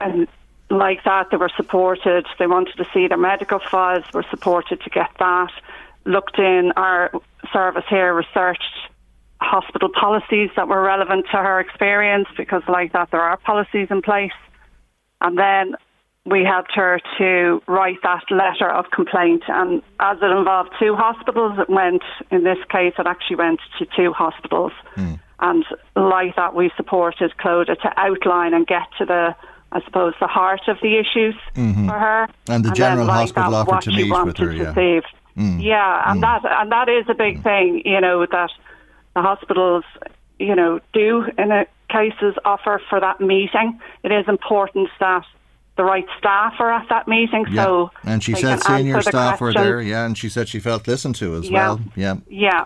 [0.00, 0.26] and
[0.68, 2.26] like that, they were supported.
[2.40, 5.52] They wanted to see their medical files, were supported to get that.
[6.04, 7.12] Looked in our
[7.52, 8.74] service here, researched
[9.40, 14.02] hospital policies that were relevant to her experience because, like that, there are policies in
[14.02, 14.32] place.
[15.20, 15.76] And then
[16.30, 19.42] we helped her to write that letter of complaint.
[19.48, 23.86] And as it involved two hospitals, it went, in this case, it actually went to
[23.96, 24.72] two hospitals.
[24.94, 25.18] Mm.
[25.40, 25.64] And
[25.96, 29.34] like that, we supported Clodagh to outline and get to the,
[29.72, 31.88] I suppose, the heart of the issues mm-hmm.
[31.88, 32.28] for her.
[32.48, 35.00] And the and general like hospital that, offered to meet with her, yeah.
[35.36, 35.62] Mm.
[35.62, 36.22] Yeah, and mm.
[36.22, 37.42] that and that is a big mm.
[37.44, 38.50] thing, you know, that
[39.14, 39.84] the hospitals,
[40.38, 43.80] you know, do in a cases offer for that meeting.
[44.02, 45.24] It is important that
[45.80, 47.46] the right staff are at that meeting.
[47.50, 47.64] Yeah.
[47.64, 49.80] So and she said senior staff were there.
[49.80, 51.58] Yeah, and she said she felt listened to as yeah.
[51.58, 51.80] well.
[51.96, 52.64] Yeah, yeah,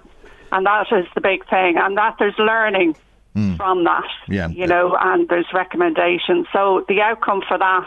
[0.51, 2.97] and that is the big thing, and that there's learning
[3.37, 3.57] mm.
[3.57, 4.11] from that.
[4.27, 6.49] Yeah, you know, and there's recommendations.
[6.53, 7.87] So the outcome for that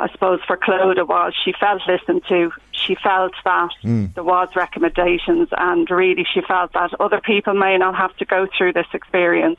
[0.00, 2.52] I suppose, for Clodagh was she felt listened to.
[2.72, 4.14] She felt that mm.
[4.14, 8.46] there was recommendations, and really she felt that other people may not have to go
[8.56, 9.58] through this experience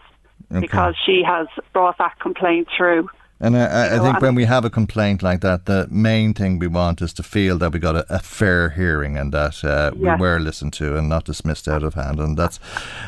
[0.52, 0.62] okay.
[0.62, 3.10] because she has brought that complaint through.
[3.42, 6.68] And I, I think when we have a complaint like that, the main thing we
[6.68, 10.20] want is to feel that we got a, a fair hearing and that uh, yes.
[10.20, 12.20] we were listened to and not dismissed out of hand.
[12.20, 12.60] And that's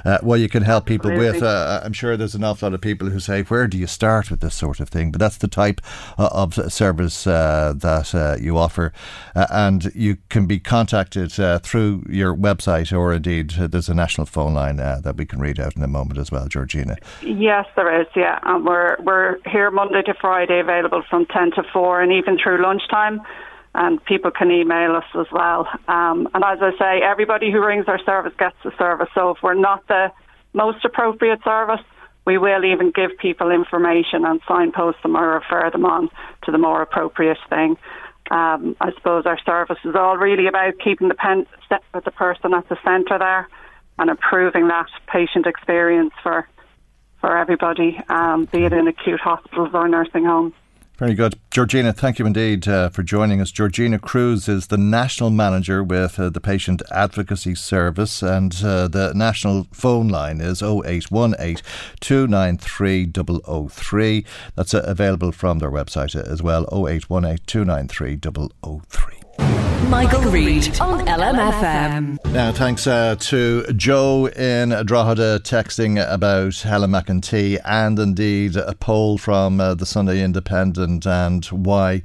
[0.06, 1.42] uh, what you can help people Absolutely.
[1.42, 1.44] with.
[1.44, 4.32] Uh, I'm sure there's an awful lot of people who say, "Where do you start
[4.32, 5.82] with this sort of thing?" But that's the type
[6.18, 8.94] uh, of service uh, that uh, you offer,
[9.36, 14.78] and you can be contacted through your website or indeed there's a national phone line
[14.78, 16.96] that we can read out in a moment as well, Georgina.
[17.22, 18.08] Yes, there is.
[18.16, 22.38] Yeah, and we're we're here Monday to Friday available from 10 to 4 and even
[22.38, 23.22] through lunchtime.
[23.74, 25.68] And people can email us as well.
[25.88, 29.08] Um, and as I say, everybody who rings our service gets the service.
[29.16, 30.12] So if we're not the
[30.54, 31.80] most appropriate service,
[32.26, 36.10] we will even give people information and signpost them or refer them on
[36.44, 37.78] to the more appropriate thing.
[38.30, 42.68] Um, I suppose our service is all really about keeping the pen, the person at
[42.70, 43.48] the centre there
[43.98, 46.48] and improving that patient experience for
[47.22, 50.54] for everybody, um, be it in acute hospitals or nursing homes.
[51.02, 51.40] Very good.
[51.50, 53.50] Georgina, thank you indeed uh, for joining us.
[53.52, 59.12] Georgina Cruz is the National Manager with uh, the Patient Advocacy Service, and uh, the
[59.16, 61.58] national phone line is 0818
[62.02, 63.12] 293
[63.68, 64.26] 003.
[64.56, 68.20] That's uh, available from their website as well 0818 293
[68.88, 69.21] 003.
[69.92, 72.18] Michael, Reade on LMFM.
[72.32, 79.18] Now, thanks uh, to Joe in Drogheda texting about Helen McEntee and indeed a poll
[79.18, 82.04] from uh, the Sunday Independent and why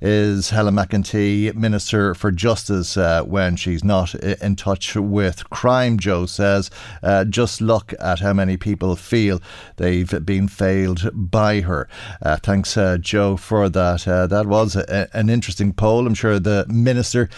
[0.00, 6.26] is Helen McEntee Minister for Justice uh, when she's not in touch with crime, Joe
[6.26, 6.70] says.
[7.02, 9.40] Uh, just look at how many people feel
[9.76, 11.88] they've been failed by her.
[12.22, 14.06] Uh, thanks, uh, Joe, for that.
[14.06, 16.06] Uh, that was a, an interesting poll.
[16.06, 17.28] I'm sure the Minister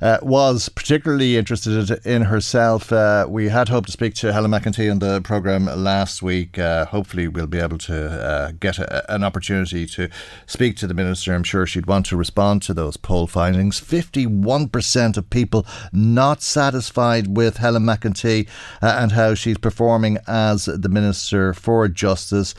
[0.00, 2.90] uh, was particularly interested in herself.
[3.28, 6.56] we had hoped to speak to Helen McEntee on the programme last week.
[6.56, 10.08] hopefully, we'll be able to get a, an opportunity to
[10.46, 11.34] speak to the Minister.
[11.34, 13.80] I'm sure she'd want want to respond to those poll findings.
[13.80, 18.48] 51% of people not satisfied with Helen McEntee
[18.82, 22.54] uh, and how she's performing as the Minister for Justice.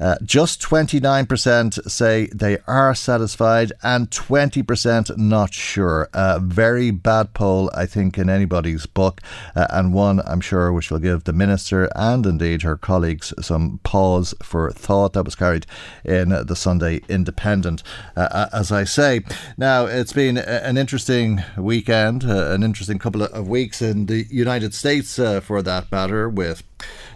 [0.00, 6.08] Uh, just 29% say they are satisfied and 20% not sure.
[6.12, 9.20] A very bad poll, I think, in anybody's book,
[9.56, 13.80] uh, and one I'm sure which will give the Minister and indeed her colleagues some
[13.82, 15.66] pause for thought that was carried
[16.04, 17.82] in the Sunday Independent.
[18.16, 19.22] Uh, uh as I say,
[19.56, 24.74] now it's been an interesting weekend, uh, an interesting couple of weeks in the United
[24.74, 26.62] States for that matter, with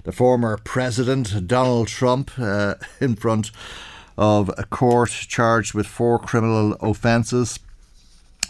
[0.05, 3.51] the former president, Donald Trump, uh, in front
[4.19, 7.59] of a court charged with four criminal offences.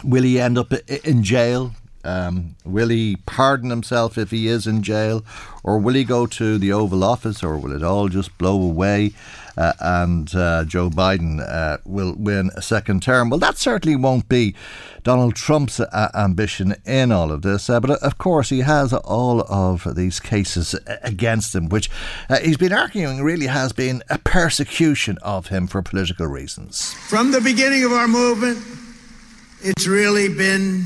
[0.03, 1.73] Will he end up in jail?
[2.03, 5.23] Um, will he pardon himself if he is in jail?
[5.63, 7.43] Or will he go to the Oval Office?
[7.43, 9.13] Or will it all just blow away?
[9.57, 13.29] Uh, and uh, Joe Biden uh, will win a second term.
[13.29, 14.55] Well, that certainly won't be
[15.03, 18.93] Donald Trump's uh, ambition in all of this, uh, but uh, of course he has
[18.93, 21.89] all of these cases against him, which
[22.41, 26.93] he's been arguing really has been a persecution of him for political reasons.
[26.93, 28.59] From the beginning of our movement,
[29.65, 30.83] It's really been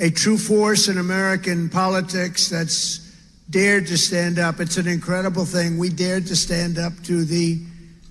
[0.00, 3.00] a true force in American politics that's
[3.50, 4.60] dared to stand up.
[4.60, 5.76] It's an incredible thing.
[5.76, 7.60] We dared to stand up to the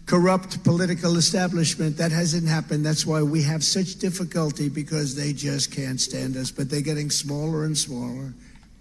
[0.08, 1.98] corrupt political establishment.
[1.98, 2.86] That hasn't happened.
[2.86, 6.50] That's why we have such difficulty because they just can't stand us.
[6.50, 8.34] But they're getting smaller and smaller.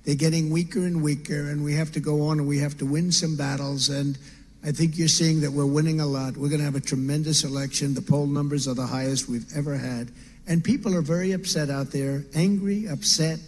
[0.04, 2.86] They're getting weaker and weaker, and we have to go on and we have to
[2.86, 3.88] win some battles.
[3.88, 4.16] And
[4.64, 6.36] I think you're seeing that we're winning a lot.
[6.36, 7.92] We're going to have a tremendous election.
[7.92, 10.12] The poll numbers are the highest we've ever had.
[10.46, 13.40] And people are very upset out there, angry, upset.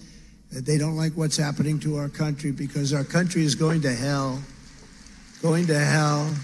[0.51, 4.43] They don't like what's happening to our country because our country is going to hell.
[5.43, 6.35] Going to hell.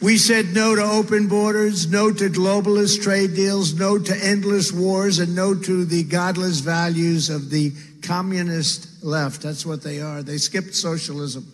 [0.00, 5.18] We said no to open borders, no to globalist trade deals, no to endless wars,
[5.18, 7.72] and no to the godless values of the
[8.02, 9.42] communist left.
[9.42, 10.22] That's what they are.
[10.22, 11.50] They skipped socialism.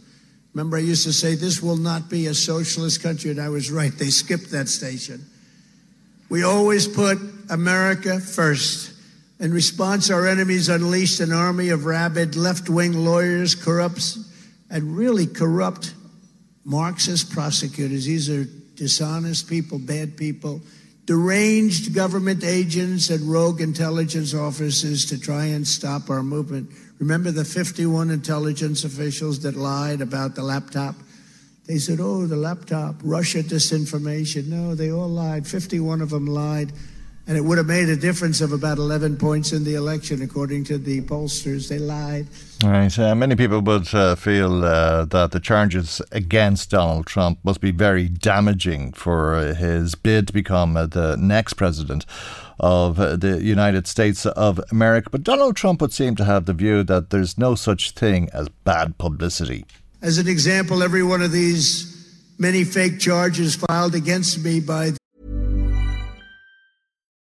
[0.52, 3.70] Remember, I used to say this will not be a socialist country, and I was
[3.70, 3.96] right.
[3.96, 5.24] They skipped that station.
[6.28, 7.18] We always put
[7.50, 8.92] America first.
[9.38, 14.18] In response, our enemies unleashed an army of rabid left wing lawyers, corrupts,
[14.70, 15.94] and really corrupt
[16.64, 18.04] Marxist prosecutors.
[18.04, 18.44] These are
[18.74, 20.60] dishonest people, bad people,
[21.06, 26.70] deranged government agents and rogue intelligence officers to try and stop our movement.
[26.98, 30.94] Remember the 51 intelligence officials that lied about the laptop?
[31.66, 34.48] They said, oh, the laptop, Russia disinformation.
[34.48, 35.46] No, they all lied.
[35.46, 36.72] 51 of them lied.
[37.26, 40.64] And it would have made a difference of about 11 points in the election, according
[40.64, 41.68] to the pollsters.
[41.68, 42.26] They lied.
[42.64, 42.98] Right.
[42.98, 47.70] Uh, many people would uh, feel uh, that the charges against Donald Trump must be
[47.70, 52.04] very damaging for uh, his bid to become uh, the next president
[52.58, 55.08] of uh, the United States of America.
[55.10, 58.48] But Donald Trump would seem to have the view that there's no such thing as
[58.64, 59.64] bad publicity.
[60.02, 61.90] As an example, every one of these
[62.38, 64.92] many fake charges filed against me by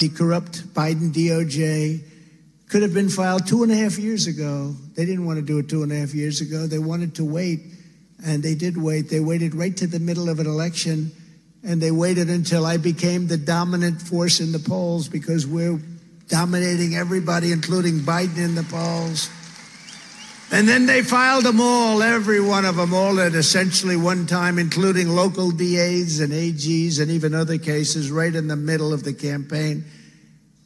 [0.00, 2.00] The corrupt Biden DOJ
[2.68, 4.74] could have been filed two and a half years ago.
[4.94, 6.66] They didn't want to do it two and a half years ago.
[6.66, 7.60] They wanted to wait,
[8.24, 9.10] and they did wait.
[9.10, 11.12] They waited right to the middle of an election,
[11.62, 15.78] and they waited until I became the dominant force in the polls because we're
[16.28, 19.28] dominating everybody, including Biden in the polls.
[20.52, 24.58] And then they filed them all, every one of them, all at essentially one time,
[24.58, 29.12] including local DAs and AGs and even other cases right in the middle of the
[29.12, 29.84] campaign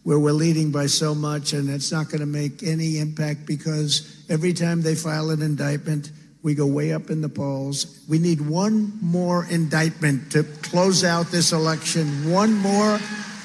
[0.04, 1.52] where we're leading by so much.
[1.52, 6.10] And it's not going to make any impact because every time they file an indictment,
[6.42, 8.02] we go way up in the polls.
[8.08, 12.30] We need one more indictment to close out this election.
[12.30, 12.98] One more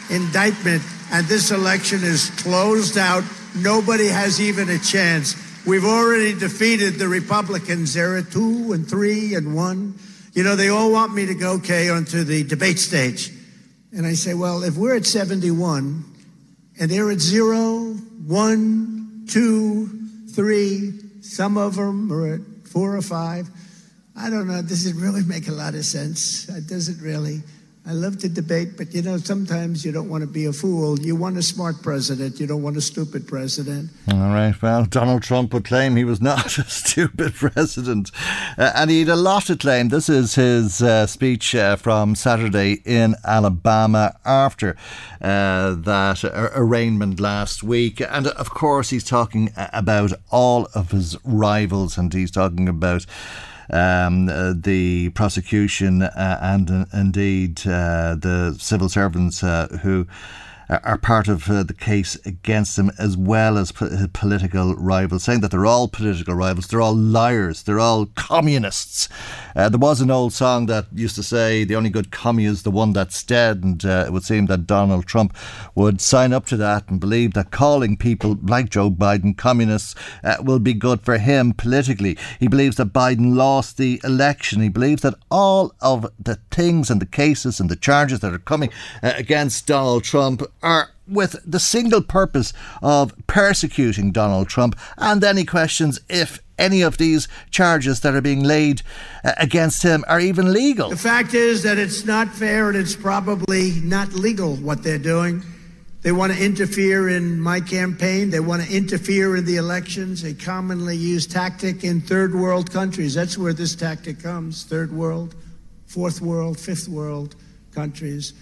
[0.09, 3.23] indictment, and this election is closed out.
[3.55, 5.35] Nobody has even a chance.
[5.66, 7.93] We've already defeated the Republicans.
[7.93, 9.99] They're at two and three and one.
[10.34, 13.32] You know, they all want me to go, okay, onto the debate stage.
[13.91, 16.03] And I say, well, if we're at 71
[16.80, 17.93] and they're at zero,
[18.26, 19.88] one, two,
[20.30, 23.49] three, some of them are at four or five.
[24.16, 24.62] I don't know.
[24.62, 26.47] Does it really make a lot of sense?
[26.49, 27.41] It doesn't really.
[27.86, 30.99] I love to debate, but you know, sometimes you don't want to be a fool.
[30.99, 32.39] You want a smart president.
[32.39, 33.89] You don't want a stupid president.
[34.11, 34.53] All right.
[34.61, 38.11] Well, Donald Trump would claim he was not a stupid president.
[38.57, 39.89] Uh, and he had a lot to claim.
[39.89, 44.75] This is his uh, speech uh, from Saturday in Alabama after
[45.21, 46.23] uh, that
[46.55, 48.01] arraignment last week.
[48.01, 53.05] And of course, he's talking about all of his rivals and he's talking about
[53.72, 59.41] um, uh, the prosecution uh, and uh, indeed the civil servants
[59.82, 60.07] who
[60.70, 65.41] are part of uh, the case against him as well as po- political rivals, saying
[65.41, 69.09] that they're all political rivals, they're all liars, they're all communists.
[69.55, 72.63] Uh, there was an old song that used to say, the only good commie is
[72.63, 75.36] the one that's dead, and uh, it would seem that Donald Trump
[75.74, 80.38] would sign up to that and believe that calling people like Joe Biden communists uh,
[80.41, 82.17] will be good for him politically.
[82.39, 84.61] He believes that Biden lost the election.
[84.61, 88.39] He believes that all of the things and the cases and the charges that are
[88.39, 88.70] coming
[89.01, 94.78] uh, against Donald Trump are with the single purpose of persecuting Donald Trump.
[94.97, 98.82] And then he questions if any of these charges that are being laid
[99.24, 100.89] uh, against him are even legal.
[100.89, 105.41] The fact is that it's not fair and it's probably not legal what they're doing.
[106.01, 108.30] They want to interfere in my campaign.
[108.30, 113.14] They want to interfere in the elections, a commonly used tactic in third world countries.
[113.14, 115.36] That's where this tactic comes third world,
[115.88, 117.36] fourth world, fifth world
[117.74, 118.34] countries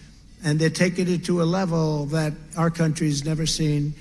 [0.47, 3.93] and they're taking it to a level that our country's never seen.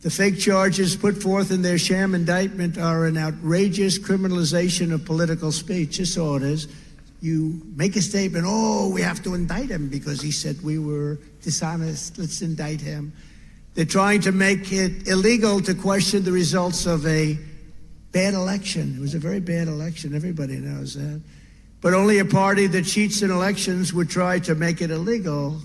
[0.00, 5.52] The fake charges put forth in their sham indictment are an outrageous criminalization of political
[5.52, 6.00] speech.
[6.16, 6.68] All it is.
[7.20, 11.18] You make a statement, oh, we have to indict him because he said we were
[11.42, 12.16] dishonest.
[12.16, 13.12] Let's indict him.
[13.74, 17.38] They're trying to make it illegal to question the results of a
[18.12, 18.94] bad election.
[18.96, 20.16] It was a very bad election.
[20.16, 21.20] Everybody knows that.
[21.82, 25.60] But only a party that cheats in elections would try to make it illegal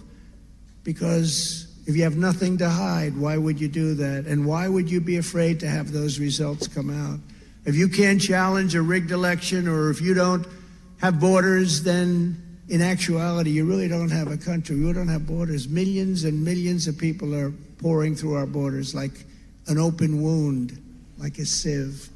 [0.86, 4.26] because if you have nothing to hide, why would you do that?
[4.26, 7.20] And why would you be afraid to have those results come out?
[7.66, 10.48] If you can't challenge a rigged election or if you don't
[11.02, 14.80] have borders, then in actuality, you really don't have a country.
[14.80, 15.68] We don't have borders.
[15.68, 19.26] Millions and millions of people are pouring through our borders like
[19.68, 20.80] an open wound,
[21.18, 22.10] like a sieve.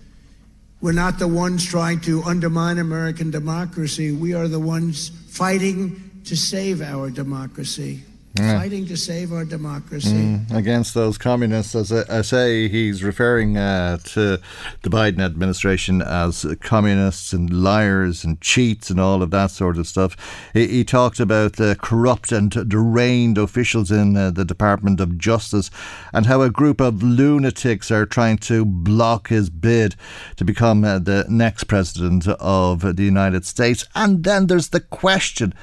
[0.82, 4.12] We're not the ones trying to undermine American democracy.
[4.12, 8.04] We are the ones fighting to save our democracy
[8.36, 8.60] yeah.
[8.60, 10.10] fighting to save our democracy.
[10.10, 11.76] Mm, against those communists.
[11.76, 14.40] As I, I say, he's referring uh, to
[14.82, 19.88] the Biden administration as communists and liars and cheats and all of that sort of
[19.88, 20.16] stuff.
[20.54, 25.72] He, he talked about the corrupt and deranged officials in uh, the Department of Justice
[26.14, 29.96] and how a group of lunatics are trying to block his bid
[30.36, 33.86] to become uh, the next president of the United States.
[33.96, 35.54] And then there's the question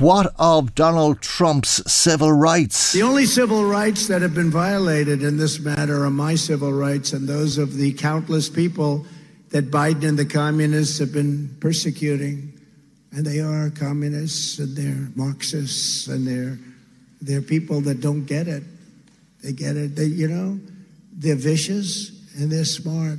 [0.00, 2.92] what of Donald Trump's civil rights?
[2.92, 7.12] The only civil rights that have been violated in this matter are my civil rights
[7.12, 9.04] and those of the countless people
[9.50, 12.52] that Biden and the communists have been persecuting.
[13.12, 16.58] And they are communists and they're Marxists and they're,
[17.20, 18.62] they're people that don't get it.
[19.42, 19.96] They get it.
[19.96, 20.58] They, you know,
[21.12, 23.18] they're vicious and they're smart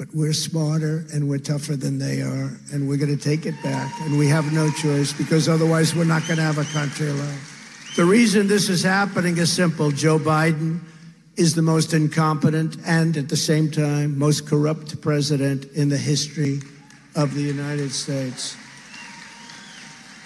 [0.00, 3.54] but we're smarter and we're tougher than they are, and we're going to take it
[3.62, 3.92] back.
[4.00, 7.96] And we have no choice because otherwise we're not going to have a country left.
[7.96, 10.80] The reason this is happening is simple Joe Biden
[11.36, 16.60] is the most incompetent and at the same time most corrupt president in the history
[17.14, 18.56] of the United States.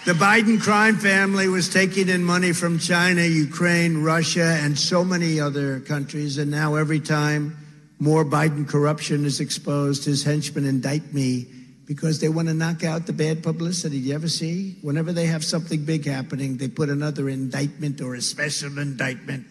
[0.05, 5.41] The Biden crime family was taking in money from China, Ukraine, Russia, and so many
[5.41, 6.37] other countries.
[6.37, 7.57] And now every time
[7.99, 11.47] more Biden corruption is exposed, his henchmen indict me
[11.85, 13.97] because they want to knock out the bad publicity.
[13.97, 14.75] You ever see?
[14.81, 19.45] Whenever they have something big happening, they put another indictment or a special indictment.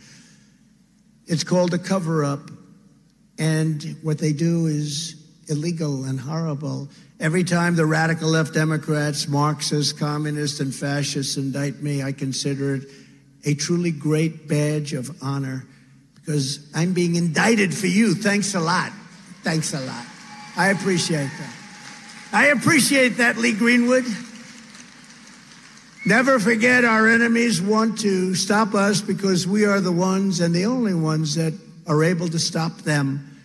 [1.27, 2.51] It's called a cover up.
[3.39, 5.17] And what they do is
[5.49, 6.89] illegal and horrible.
[7.21, 12.83] Every time the radical left Democrats, Marxists, communists, and fascists indict me, I consider it
[13.45, 15.67] a truly great badge of honor
[16.25, 18.14] because I'm being indicted for you.
[18.14, 18.93] Thanks a lot.
[19.43, 20.07] Thanks a lot.
[20.57, 21.57] I appreciate that.
[22.33, 24.05] I appreciate that, Lee Greenwood.
[26.07, 30.64] Never forget our enemies want to stop us because we are the ones and the
[30.66, 31.53] only ones that
[31.87, 33.41] are able to stop them.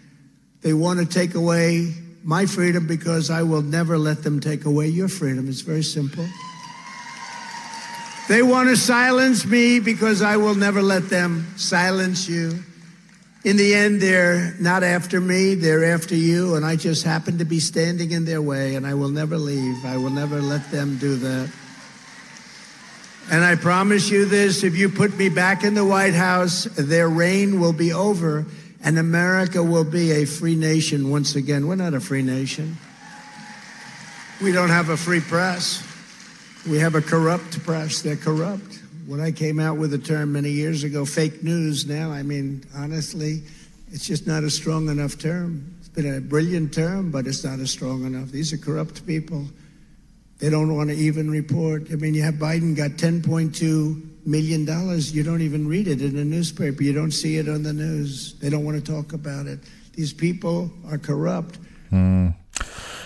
[0.62, 4.88] They want to take away my freedom because I will never let them take away
[4.88, 5.48] your freedom.
[5.48, 6.28] It's very simple.
[8.28, 12.64] They want to silence me because I will never let them silence you.
[13.44, 17.46] In the end, they're not after me, they're after you, and I just happen to
[17.46, 19.86] be standing in their way, and I will never leave.
[19.86, 21.50] I will never let them do that.
[23.32, 27.08] And I promise you this if you put me back in the White House, their
[27.08, 28.46] reign will be over
[28.84, 31.68] and America will be a free nation once again.
[31.68, 32.78] We're not a free nation.
[34.42, 35.86] We don't have a free press.
[36.68, 38.02] We have a corrupt press.
[38.02, 38.79] They're corrupt.
[39.10, 42.64] When I came out with the term many years ago, fake news, now, I mean,
[42.76, 43.42] honestly,
[43.92, 45.76] it's just not a strong enough term.
[45.80, 48.30] It's been a brilliant term, but it's not a strong enough.
[48.30, 49.48] These are corrupt people.
[50.38, 51.88] They don't want to even report.
[51.92, 55.00] I mean, you have Biden got $10.2 million.
[55.02, 56.84] You don't even read it in the newspaper.
[56.84, 58.38] You don't see it on the news.
[58.38, 59.58] They don't want to talk about it.
[59.94, 61.58] These people are corrupt.
[61.92, 62.36] Mm.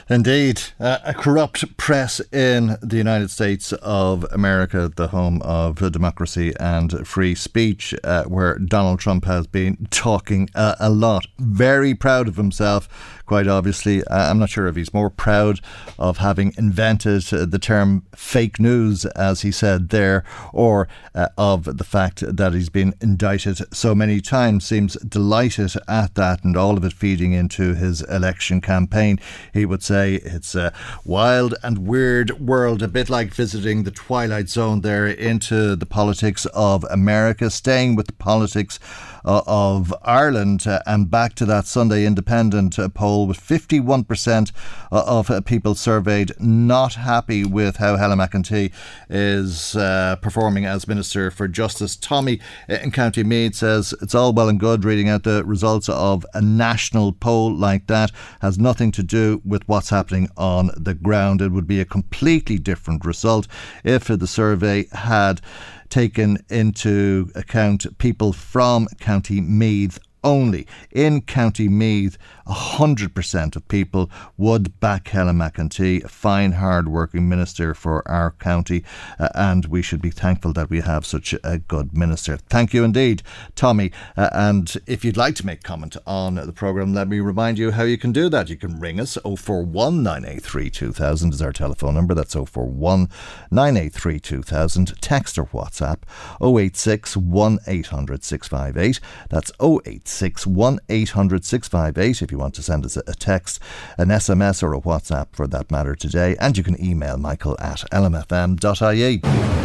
[0.10, 6.54] Indeed, uh, a corrupt press in the United States of America, the home of democracy
[6.60, 11.28] and free speech, uh, where Donald Trump has been talking uh, a lot.
[11.40, 12.90] Very proud of himself,
[13.34, 14.04] quite obviously.
[14.04, 15.60] Uh, I'm not sure if he's more proud
[15.98, 20.24] of having invented uh, the term fake news, as he said there,
[20.54, 24.66] or uh, of the fact that he's been indicted so many times.
[24.66, 29.20] Seems delighted at that, and all of it feeding into his election campaign.
[29.52, 30.72] He would say it's a
[31.04, 36.46] wild and weird world, a bit like visiting the Twilight Zone there into the politics
[36.54, 38.78] of America, staying with the politics
[39.26, 42.90] uh, of Ireland uh, and back to that Sunday Independent uh,
[43.24, 44.52] poll with 51%
[44.92, 48.72] uh, of uh, people surveyed not happy with how Helen McEntee
[49.10, 51.96] is uh, performing as Minister for Justice.
[51.96, 56.26] Tommy in County Meath says it's all well and good reading out the results of
[56.34, 58.12] a national poll like that
[58.42, 61.42] has nothing to do with what's happening on the ground.
[61.42, 63.48] It would be a completely different result
[63.84, 65.42] if the survey had
[65.90, 70.68] taken into account people from County Meath only.
[70.92, 72.18] In County Meath,
[72.48, 78.84] 100% of people would back Helen McEntee, a fine, hard working minister for our county,
[79.20, 82.38] uh, and we should be thankful that we have such a good minister.
[82.38, 83.24] Thank you indeed,
[83.56, 83.92] Tommy.
[84.16, 87.72] Uh, and if you'd like to make comment on the programme, let me remind you
[87.72, 88.50] how you can do that.
[88.50, 92.14] You can ring us 041 983 2000 is our telephone number.
[92.14, 93.10] That's 041
[93.52, 95.02] 983 2000.
[95.02, 96.00] Text or WhatsApp
[96.42, 99.00] 086 1800 658.
[99.30, 103.60] That's 086 1800 658 if you want to send us a text,
[103.98, 106.36] an SMS, or a WhatsApp for that matter today.
[106.40, 109.22] And you can email michael at lmfm.ie.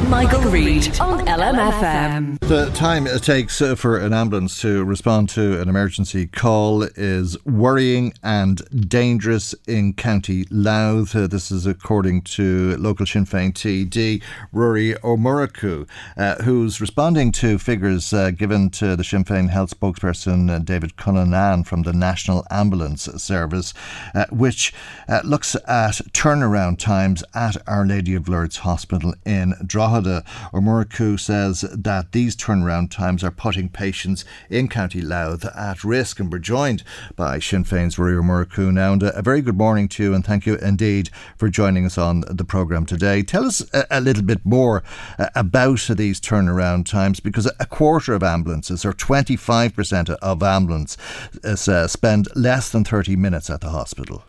[0.08, 2.38] Michael, Reade on LMFM.
[2.40, 7.36] The time it takes uh, for an ambulance to respond to an emergency call is
[7.44, 11.14] worrying and dangerous in County Louth.
[11.14, 14.22] Uh, this is according to local Sinn Féin TD
[14.54, 15.86] Ruairi O Murchu,
[16.16, 20.96] uh, who's responding to figures uh, given to the Sinn Féin health spokesperson uh, David
[20.96, 23.72] Cullinane from the National Ambulance Service,
[24.14, 24.72] uh, which
[25.08, 30.24] uh, looks at turnaround times at Our Lady of Lourdes Hospital in Drogheda.
[30.52, 36.20] O Murchu says that these turnaround times are putting patients in County Louth at risk,
[36.20, 36.82] and we're joined
[37.16, 38.92] by Sinn Féin's Ruairi O Murchu now.
[38.92, 42.24] And a very good morning to you, and thank you indeed for joining us on
[42.28, 43.22] the programme today.
[43.22, 44.82] Tell us a, a little bit more
[45.18, 50.96] uh, about these turnaround times, because a quarter of ambulances, or 25% of ambulance
[51.44, 54.24] uh, spend less than 30 minutes at the hospital.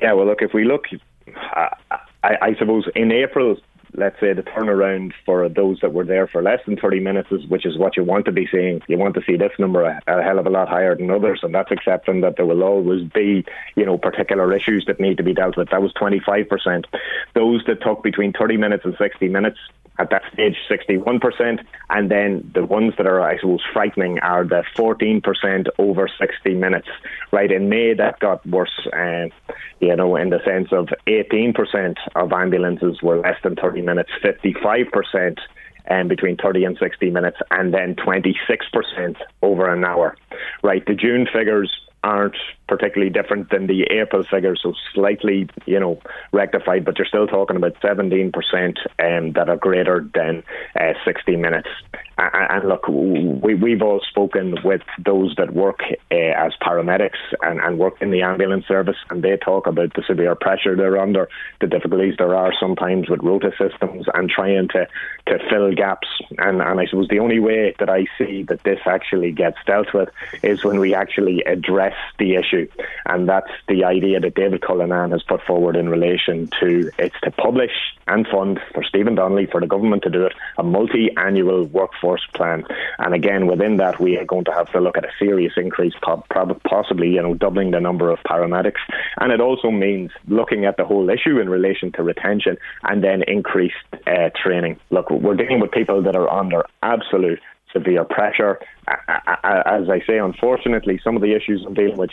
[0.00, 0.86] Yeah, well, look, if we look,
[1.56, 1.68] uh,
[2.22, 3.56] I, I suppose in April,
[3.94, 7.46] let's say the turnaround for those that were there for less than 30 minutes, is,
[7.46, 8.80] which is what you want to be seeing.
[8.88, 11.40] You want to see this number a, a, hell of a lot higher than others,
[11.42, 13.44] and that's accepting that there will always be,
[13.76, 15.70] you know, particular issues that need to be dealt with.
[15.70, 16.84] That was 25%.
[17.34, 19.58] Those that took between 30 minutes and 60 minutes,
[20.00, 21.64] at that stage 61%.
[21.90, 26.88] And then the ones that are, I suppose, frightening are the 14% over 60 minutes.
[27.32, 29.26] Right in May, that got worse, uh,
[29.80, 35.36] you know, in the sense of 18% of ambulances were less than 30 minutes, 55%
[35.90, 40.16] um, between 30 and 60 minutes, and then 26% over an hour.
[40.62, 41.70] Right, the June figures
[42.02, 42.36] aren't
[42.70, 46.00] particularly different than the April figures, so slightly, you know,
[46.32, 48.32] rectified, but you're still talking about 17%
[49.00, 50.44] um, that are greater than
[50.78, 51.68] uh, 60 minutes.
[52.16, 55.80] And, look, we, we've all spoken with those that work
[56.12, 60.02] uh, as paramedics and, and work in the ambulance service, and they talk about the
[60.06, 61.28] severe pressure they're under,
[61.60, 64.86] the difficulties there are sometimes with rota systems and trying to,
[65.26, 66.08] to fill gaps.
[66.38, 69.94] And, and I suppose the only way that I see that this actually gets dealt
[69.94, 70.10] with
[70.42, 72.59] is when we actually address the issue
[73.06, 77.30] and that's the idea that David Cullinane has put forward in relation to it's to
[77.30, 77.72] publish
[78.08, 82.64] and fund for Stephen Donnelly for the government to do it a multi-annual workforce plan,
[82.98, 85.94] and again within that we are going to have to look at a serious increase,
[86.00, 88.80] possibly you know doubling the number of paramedics,
[89.20, 93.22] and it also means looking at the whole issue in relation to retention and then
[93.26, 94.78] increased uh, training.
[94.90, 97.40] Look, we're dealing with people that are under absolute
[97.72, 98.58] severe pressure.
[98.88, 102.10] As I say, unfortunately, some of the issues I'm dealing with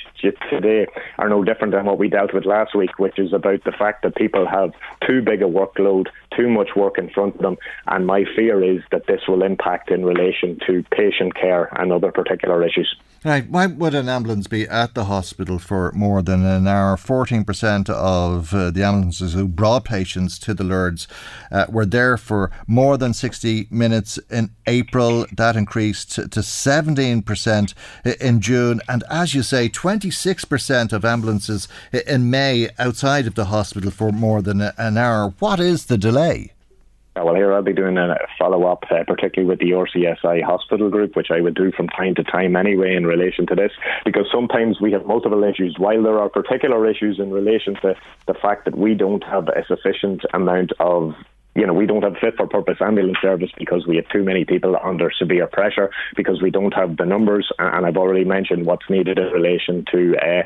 [0.50, 0.86] today
[1.18, 4.04] are no different than what we dealt with last week, which is about the fact
[4.04, 4.72] that people have
[5.06, 7.58] too big a workload, too much work in front of them.
[7.88, 12.12] And my fear is that this will impact in relation to patient care and other
[12.12, 12.96] particular issues.
[13.28, 13.50] Right.
[13.50, 16.96] Why would an ambulance be at the hospital for more than an hour?
[16.96, 21.10] 14% of uh, the ambulances who brought patients to the Lourdes
[21.52, 25.26] uh, were there for more than 60 minutes in April.
[25.36, 27.74] That increased to 17%
[28.22, 28.80] in June.
[28.88, 34.42] And as you say, 26% of ambulances in May outside of the hospital for more
[34.42, 35.34] than an hour.
[35.40, 36.54] What is the delay?
[37.24, 41.16] Well, here I'll be doing a follow up, uh, particularly with the RCSI hospital group,
[41.16, 43.72] which I would do from time to time anyway in relation to this,
[44.06, 45.76] because sometimes we have multiple issues.
[45.78, 47.96] While there are particular issues in relation to
[48.28, 51.14] the fact that we don't have a sufficient amount of
[51.58, 54.46] you know, we don't have fit for purpose ambulance service because we have too many
[54.46, 57.50] people under severe pressure, because we don't have the numbers.
[57.58, 60.44] And I've already mentioned what's needed in relation to uh,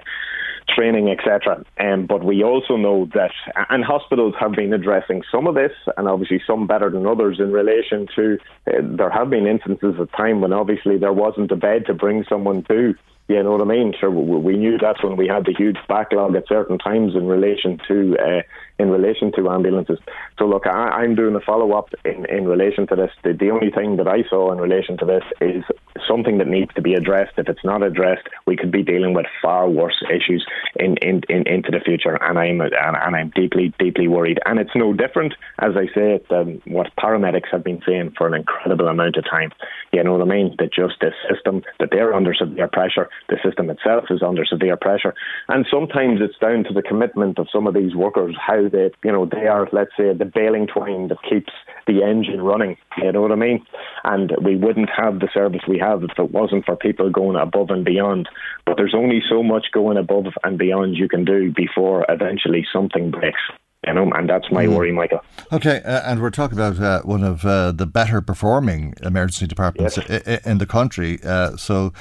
[0.73, 1.65] training, etc.
[1.81, 3.31] Um, but we also know that,
[3.69, 7.51] and hospitals have been addressing some of this, and obviously some better than others in
[7.51, 8.37] relation to.
[8.65, 12.23] Uh, there have been instances of time when obviously there wasn't a bed to bring
[12.29, 12.93] someone to.
[13.31, 13.93] You know what I mean?
[13.97, 17.79] Sure, we knew that when we had the huge backlog at certain times in relation
[17.87, 18.41] to uh,
[18.77, 19.99] in relation to ambulances.
[20.39, 23.11] So look, I, am doing a follow up in, in relation to this.
[23.23, 25.63] The, the only thing that I saw in relation to this is
[26.07, 27.33] something that needs to be addressed.
[27.37, 31.47] If it's not addressed, we could be dealing with far worse issues in, in, in
[31.47, 32.15] into the future.
[32.15, 34.39] And I'm and, and, I'm deeply deeply worried.
[34.45, 38.33] And it's no different, as I say, than what paramedics have been saying for an
[38.33, 39.51] incredible amount of time.
[39.93, 40.55] You know what I mean?
[40.57, 43.09] That just this system that they're under severe pressure.
[43.29, 45.13] The system itself is under severe pressure,
[45.47, 49.11] and sometimes it's down to the commitment of some of these workers how they, you
[49.11, 51.53] know, they are, let's say, the baling twine that keeps
[51.87, 52.77] the engine running.
[52.97, 53.65] You know what I mean?
[54.03, 57.69] And we wouldn't have the service we have if it wasn't for people going above
[57.69, 58.29] and beyond.
[58.65, 63.11] But there's only so much going above and beyond you can do before eventually something
[63.11, 63.41] breaks.
[63.87, 64.75] You know, and that's my mm.
[64.75, 65.21] worry, Michael.
[65.51, 69.97] Okay, uh, and we're talking about uh, one of uh, the better performing emergency departments
[70.07, 70.45] yes.
[70.45, 71.17] in the country.
[71.23, 71.91] Uh, so,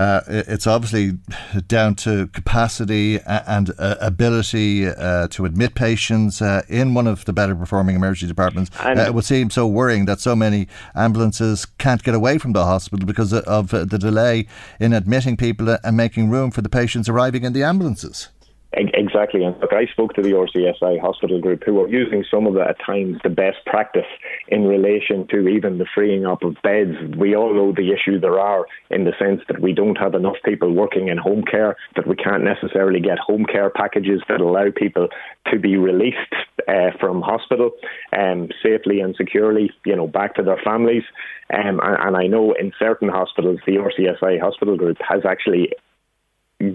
[0.00, 1.18] uh, it's obviously
[1.68, 7.34] down to capacity and uh, ability uh, to admit patients uh, in one of the
[7.34, 8.70] better performing emergency departments.
[8.80, 12.64] Uh, it would seem so worrying that so many ambulances can't get away from the
[12.64, 14.46] hospital because of the delay
[14.80, 18.30] in admitting people and making room for the patients arriving in the ambulances.
[18.72, 19.42] Exactly.
[19.42, 22.60] And look, I spoke to the RCSI hospital group who are using some of the,
[22.60, 24.06] at times, the best practice
[24.46, 26.96] in relation to even the freeing up of beds.
[27.16, 30.36] We all know the issue there are in the sense that we don't have enough
[30.44, 34.70] people working in home care, that we can't necessarily get home care packages that allow
[34.74, 35.08] people
[35.50, 36.34] to be released
[36.68, 37.72] uh, from hospital
[38.16, 41.02] um, safely and securely, you know, back to their families.
[41.52, 45.72] Um, and, and I know in certain hospitals, the RCSI hospital group has actually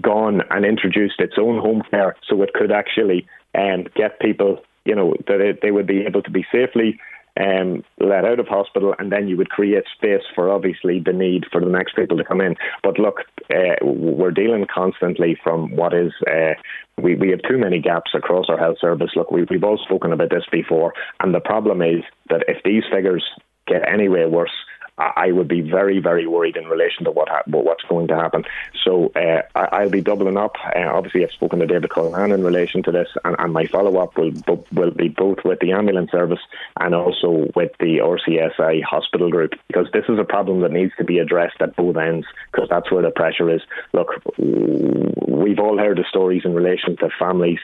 [0.00, 4.94] gone and introduced its own home care so it could actually um, get people, you
[4.94, 6.98] know, that it, they would be able to be safely
[7.38, 11.44] um, let out of hospital, and then you would create space for obviously the need
[11.52, 12.56] for the next people to come in.
[12.82, 13.20] But look,
[13.50, 16.12] uh, we're dealing constantly from what is.
[16.26, 16.54] Uh,
[16.98, 19.10] we, we have too many gaps across our health service.
[19.16, 22.84] Look, we, we've all spoken about this before, and the problem is that if these
[22.90, 23.24] figures
[23.66, 24.52] get any way worse,
[24.98, 28.44] I would be very, very worried in relation to what ha- what's going to happen.
[28.82, 30.56] So uh, I- will be doubling up.
[30.74, 33.98] Uh, obviously, I've spoken to David Cullinane in relation to this, and, and my follow
[33.98, 34.32] up will
[34.72, 36.40] will be both with the ambulance service
[36.80, 41.04] and also with the RCSI hospital group because this is a problem that needs to
[41.04, 43.60] be addressed at both ends because that's where the pressure is.
[43.92, 47.60] Look, we've all heard the stories in relation to families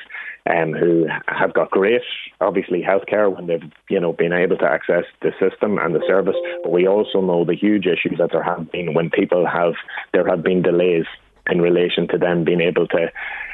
[0.46, 2.02] um, who have got great,
[2.40, 6.36] obviously, healthcare when they've you know been able to access the system and the service.
[6.62, 9.74] But we also know the huge issues that there have been when people have
[10.12, 11.06] there have been delays
[11.50, 13.10] in relation to them being able to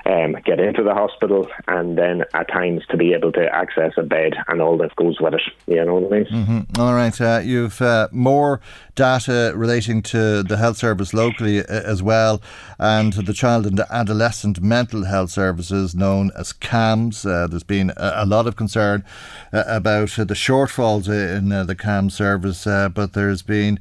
[0.09, 4.03] um, get into the hospital and then at times to be able to access a
[4.03, 5.43] bed and all that goes with it.
[5.67, 6.27] You know what I mean?
[6.27, 6.81] Mm-hmm.
[6.81, 7.21] All right.
[7.21, 8.61] Uh, you've uh, more
[8.95, 12.41] data relating to the health service locally uh, as well
[12.79, 17.27] and the child and adolescent mental health services known as CAMHS.
[17.27, 19.05] Uh, there's been a, lot of concern
[19.53, 23.79] uh, about the shortfalls in uh, the CAMHS service, but there's been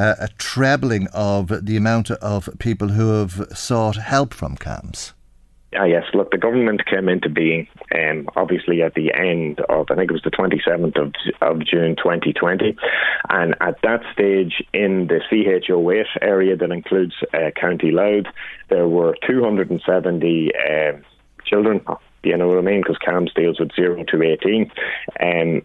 [0.00, 5.12] a trebling of the amount of people who have sought help from CAMHS.
[5.76, 6.02] Ah, yes.
[6.14, 10.12] Look, the government came into being, um, obviously at the end of, I think it
[10.12, 12.76] was the 27th of, of June 2020.
[13.28, 18.26] And at that stage, in the CHO8 area that includes uh, County Louth,
[18.68, 20.92] there were 270 uh,
[21.44, 21.80] children,
[22.24, 24.72] you know what I mean, because CAMHS deals with 0 to 18,
[25.20, 25.62] um,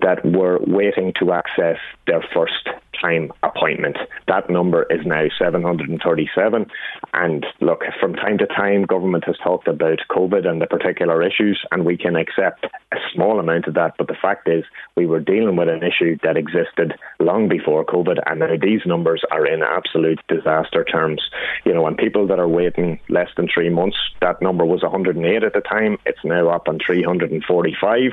[0.00, 1.78] that were waiting to access
[2.08, 2.68] their first
[3.02, 3.96] time appointment.
[4.28, 6.66] That number is now 737.
[7.12, 11.60] And look, from time to time, government has talked about COVID and the particular issues,
[11.70, 13.94] and we can accept a small amount of that.
[13.98, 14.64] But the fact is,
[14.96, 19.22] we were dealing with an issue that existed long before COVID, and now these numbers
[19.30, 21.22] are in absolute disaster terms.
[21.64, 25.42] You know, and people that are waiting less than three months, that number was 108
[25.42, 25.98] at the time.
[26.06, 28.12] It's now up on 345.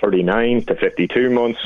[0.00, 1.60] 39 to 52 months.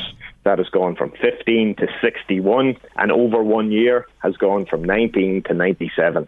[0.45, 5.43] That has gone from 15 to 61, and over one year has gone from 19
[5.43, 6.27] to 97.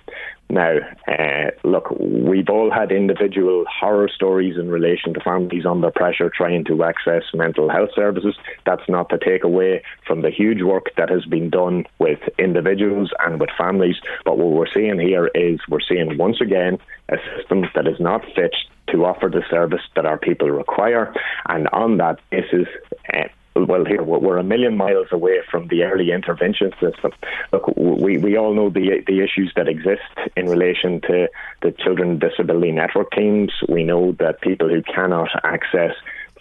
[0.52, 6.30] Now, uh, look, we've all had individual horror stories in relation to families under pressure
[6.30, 8.36] trying to access mental health services.
[8.66, 13.12] That's not to take away from the huge work that has been done with individuals
[13.20, 13.96] and with families.
[14.26, 18.26] But what we're seeing here is we're seeing once again a system that is not
[18.36, 18.54] fit
[18.90, 21.14] to offer the service that our people require.
[21.48, 22.68] And on that basis,
[23.14, 27.12] uh, well, here we're a million miles away from the early intervention system.
[27.52, 31.28] Look, we, we all know the the issues that exist in relation to
[31.62, 33.52] the children disability network teams.
[33.68, 35.92] We know that people who cannot access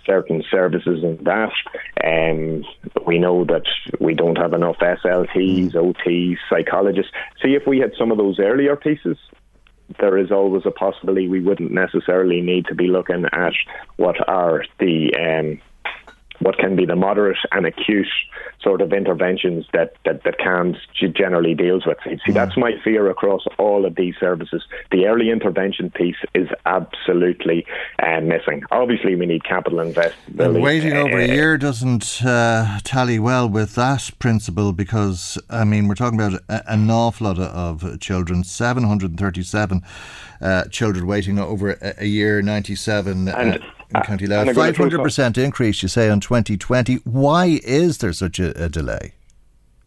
[0.06, 1.52] certain services in that.
[2.02, 2.64] Um,
[3.06, 3.66] we know that
[4.00, 7.12] we don't have enough SLTs, OTs, psychologists.
[7.42, 9.18] See, if we had some of those earlier pieces,
[9.98, 13.52] there is always a possibility we wouldn't necessarily need to be looking at
[13.96, 15.60] what are the um,
[16.40, 18.08] what can be the moderate and acute
[18.62, 20.76] sort of interventions that, that, that CAMHS
[21.14, 21.98] generally deals with.
[22.04, 22.34] See, mm.
[22.34, 24.62] that's my fear across all of these services.
[24.90, 27.66] The early intervention piece is absolutely
[28.02, 28.62] uh, missing.
[28.70, 30.40] Obviously, we need capital investment.
[30.40, 35.64] And waiting over a uh, year doesn't uh, tally well with that principle because, I
[35.64, 39.82] mean, we're talking about an awful lot of children, 737
[40.40, 43.28] uh, children waiting over a, year, 97.
[43.28, 43.64] Uh, and,
[43.94, 44.48] in County Louth.
[44.48, 46.96] 500% increase, you say, on 2020.
[47.04, 49.14] Why is there such a, a delay?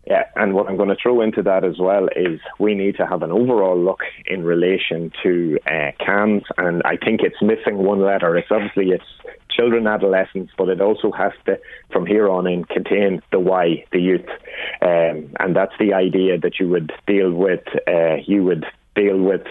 [0.05, 3.07] Yeah, and what I'm going to throw into that as well is we need to
[3.07, 8.01] have an overall look in relation to uh, CAMHS, and I think it's missing one
[8.01, 8.37] letter.
[8.37, 9.05] It's obviously it's
[9.49, 11.57] children, adolescents, but it also has to,
[11.91, 14.27] from here on in, contain the Y, the youth,
[14.81, 17.63] um, and that's the idea that you would deal with.
[17.87, 19.43] Uh, you would deal with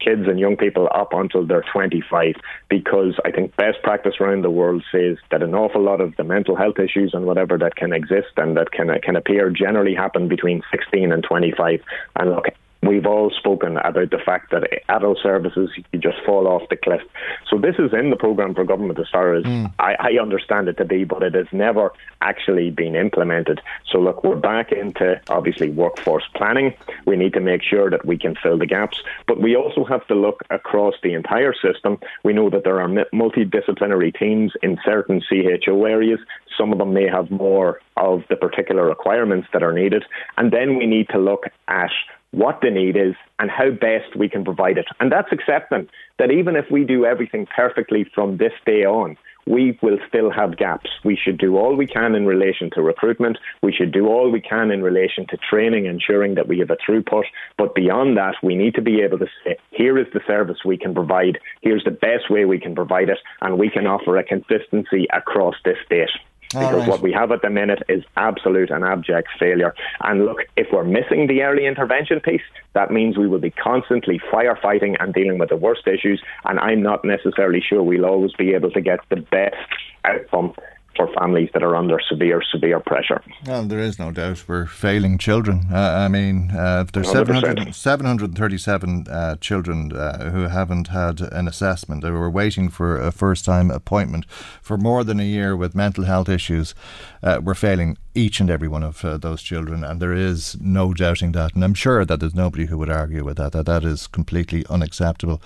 [0.00, 2.34] kids and young people up until they're 25
[2.68, 6.24] because I think best practice around the world says that an awful lot of the
[6.24, 10.28] mental health issues and whatever that can exist and that can can appear generally happen
[10.28, 11.80] between 16 and 25
[12.16, 12.46] and look
[12.82, 17.02] We've all spoken about the fact that adult services you just fall off the cliff.
[17.48, 19.70] So this is in the program for government as far as mm.
[19.78, 23.60] I, I, understand it to be, but it has never actually been implemented.
[23.90, 26.74] So look, we're back into obviously workforce planning.
[27.04, 30.06] We need to make sure that we can fill the gaps, but we also have
[30.06, 31.98] to look across the entire system.
[32.24, 36.20] We know that there are multidisciplinary teams in certain CHO areas.
[36.56, 40.04] Some of them may have more of the particular requirements that are needed,
[40.38, 41.90] and then we need to look at
[42.32, 44.86] what the need is and how best we can provide it.
[45.00, 49.16] And that's accepting that even if we do everything perfectly from this day on,
[49.46, 50.90] we will still have gaps.
[51.04, 53.38] We should do all we can in relation to recruitment.
[53.62, 56.76] We should do all we can in relation to training, ensuring that we have a
[56.76, 57.24] throughput.
[57.56, 60.76] But beyond that, we need to be able to say, here is the service we
[60.76, 64.24] can provide, here's the best way we can provide it, and we can offer a
[64.24, 66.10] consistency across this state
[66.52, 66.88] because right.
[66.88, 69.74] what we have at the minute is absolute and abject failure.
[70.00, 72.42] And look, if we're missing the early intervention piece,
[72.72, 76.20] that means we will be constantly firefighting and dealing with the worst issues.
[76.44, 79.56] And I'm not necessarily sure we'll always be able to get the best
[80.04, 80.54] outcome
[80.96, 83.22] for families that are under severe, severe pressure.
[83.46, 85.66] Well, there is no doubt we're failing children.
[85.72, 92.02] Uh, I mean, uh, there's 700, 737 uh, children uh, who haven't had an assessment.
[92.02, 94.26] They were waiting for a first time appointment
[94.62, 96.74] for more than a year with mental health issues.
[97.22, 100.92] Uh, we're failing each and every one of uh, those children, and there is no
[100.92, 101.54] doubting that.
[101.54, 103.52] And I'm sure that there's nobody who would argue with that.
[103.52, 105.40] That that is completely unacceptable.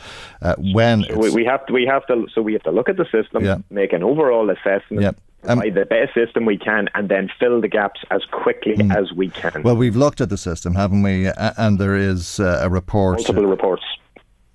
[0.58, 3.06] when we, we, have to, we have to, so we have to look at the
[3.10, 3.58] system, yeah.
[3.70, 5.02] make an overall assessment.
[5.02, 5.12] Yeah
[5.48, 8.94] um, the best system we can and then fill the gaps as quickly mm.
[8.94, 9.62] as we can.
[9.62, 11.28] Well, we've looked at the system, haven't we?
[11.36, 13.18] And there is uh, a report.
[13.18, 13.84] Multiple reports.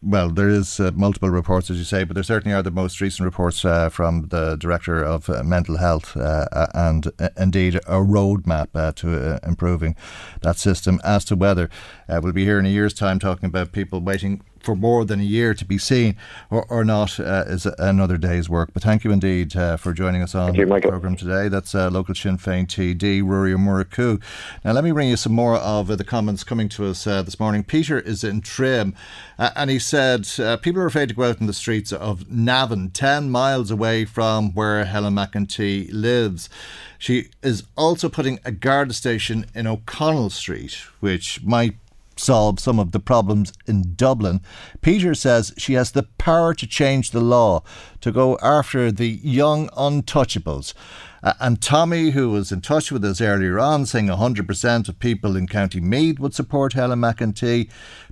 [0.01, 3.01] Well, there is uh, multiple reports, as you say, but there certainly are the most
[3.01, 7.75] recent reports uh, from the director of uh, mental health, uh, uh, and uh, indeed
[7.75, 9.95] a roadmap to improving
[10.41, 11.01] that system.
[11.03, 11.69] As to whether
[12.07, 15.23] we'll be here in a year's time talking about people waiting for more than a
[15.23, 16.15] year to be seen
[16.49, 18.71] or, or not uh, is another day's work.
[18.73, 21.49] But thank you indeed uh, for joining us on you, the programme today.
[21.49, 24.21] That's uh, local Sinn Féin TD, Ruairí Murchú.
[24.63, 27.39] Now, let me bring you some more of the comments coming to us uh, this
[27.39, 27.63] morning.
[27.63, 28.95] Peter is in Trim
[29.37, 32.29] uh, and he said uh, people are afraid to go out in the streets of
[32.29, 36.49] Navan, 10 miles away from where Helen McEntee lives.
[36.97, 41.75] She is also putting a guard station in O'Connell Street, which might
[42.19, 44.41] solve some of the problems in Dublin.
[44.81, 47.63] Peter says she has the power to change the law,
[48.01, 50.73] to go after the young untouchables.
[51.21, 55.35] Uh, and Tommy, who was in touch with us earlier on, saying 100% of people
[55.35, 57.69] in County Meath would support Helen McEntee,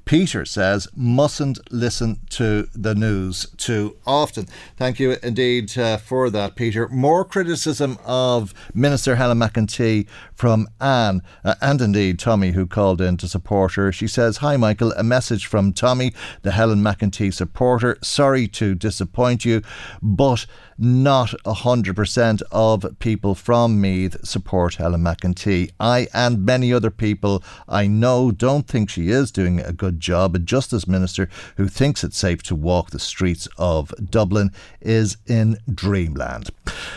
[0.08, 4.48] Peter says mustn't listen to the news too often.
[4.78, 6.88] Thank you indeed uh, for that, Peter.
[6.88, 13.18] More criticism of Minister Helen McEntee from Anne uh, and indeed Tommy, who called in
[13.18, 13.92] to support her.
[13.92, 14.94] She says, Hi, Michael.
[14.94, 17.98] A message from Tommy, the Helen McEntee supporter.
[18.02, 19.62] Sorry to disappoint you,
[20.02, 20.46] but
[20.78, 25.72] not 100% of people from Meath support Helen McEntee.
[25.80, 30.36] I and many other people I know don't think she is doing a good job.
[30.36, 35.58] A Justice Minister who thinks it's safe to walk the streets of Dublin is in
[35.74, 36.50] dreamland.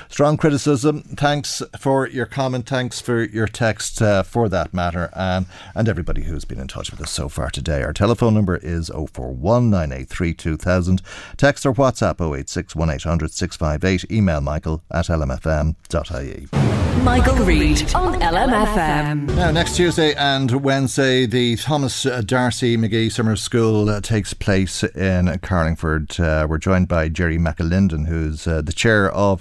[0.09, 1.03] Strong criticism.
[1.03, 2.69] Thanks for your comment.
[2.69, 5.11] Thanks for your text uh, for that matter.
[5.15, 7.83] And, and everybody who's been in touch with us so far today.
[7.83, 11.03] Our telephone number is 041 983 2000.
[11.37, 14.11] Text or WhatsApp 086 1800 658.
[14.11, 16.49] Email michael at lmfm.ie.
[17.05, 19.35] Michael Reade on LMFM.
[19.35, 26.19] Now, next Tuesday and Wednesday, the Thomas D'Arcy Summer School uh, takes place in Carlingford.
[26.19, 29.41] Uh, we're joined by Jerry McAlinden, who's uh, the chair of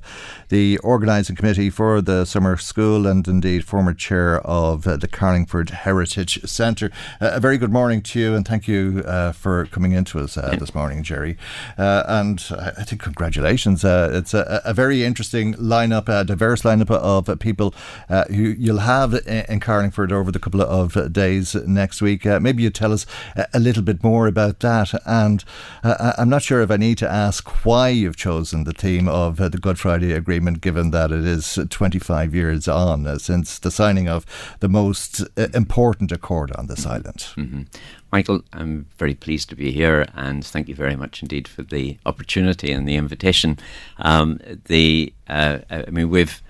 [0.49, 5.71] the organising committee for the summer school and indeed former chair of uh, the Carlingford
[5.71, 6.91] Heritage Centre.
[7.19, 10.37] Uh, a very good morning to you and thank you uh, for coming into us
[10.37, 11.35] uh, this morning, Jerry.
[11.77, 13.83] And I think congratulations.
[13.83, 17.73] It's a, a, very interesting lineup, a diverse lineup of people
[18.07, 22.25] who you'll have in, in, Carlingford over the couple of days next week.
[22.25, 23.05] maybe you tell us
[23.53, 24.93] a little bit more about that.
[25.05, 25.43] And
[25.83, 29.59] I'm not sure if I need to ask why you've chosen the theme of the
[29.61, 34.25] Good Friday Agreement, given that it is 25 years on uh, since the signing of
[34.59, 37.27] the most uh, important accord on this island.
[37.35, 37.63] Mm-hmm.
[38.11, 41.97] Michael, I'm very pleased to be here, and thank you very much indeed for the
[42.05, 43.59] opportunity and the invitation.
[43.97, 46.41] Um, the, uh, I mean, we've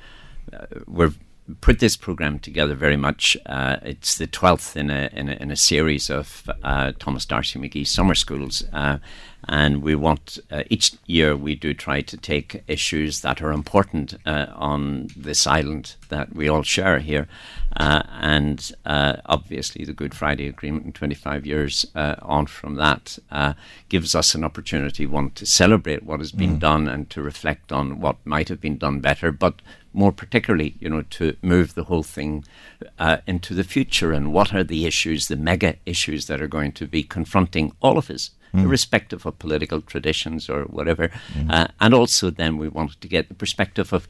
[0.54, 1.14] uh, we're
[1.62, 3.38] put this program together very much.
[3.46, 7.60] Uh, it's the twelfth in a, in a, in a series of uh, Thomas D'Arcy
[7.60, 8.98] McGee summer schools, uh,
[9.48, 14.16] and we want uh, each year we do try to take issues that are important
[14.26, 17.28] uh, on this island that we all share here,
[17.78, 23.18] uh, and obviously the Good Friday Agreement in 25 years on from that
[23.88, 26.60] gives us an opportunity one to celebrate what has been mm.
[26.60, 29.62] done and to reflect on what might have been done better, but
[29.94, 32.46] more particularly, you know, to move the whole thing
[32.98, 36.72] uh, into the future and what are the issues, the mega issues that are going
[36.74, 38.64] to be confronting all of us, mm.
[38.64, 41.10] irrespective of political traditions or whatever.
[41.34, 41.52] Mm.
[41.52, 44.08] Uh, and also, then we wanted to get the perspective of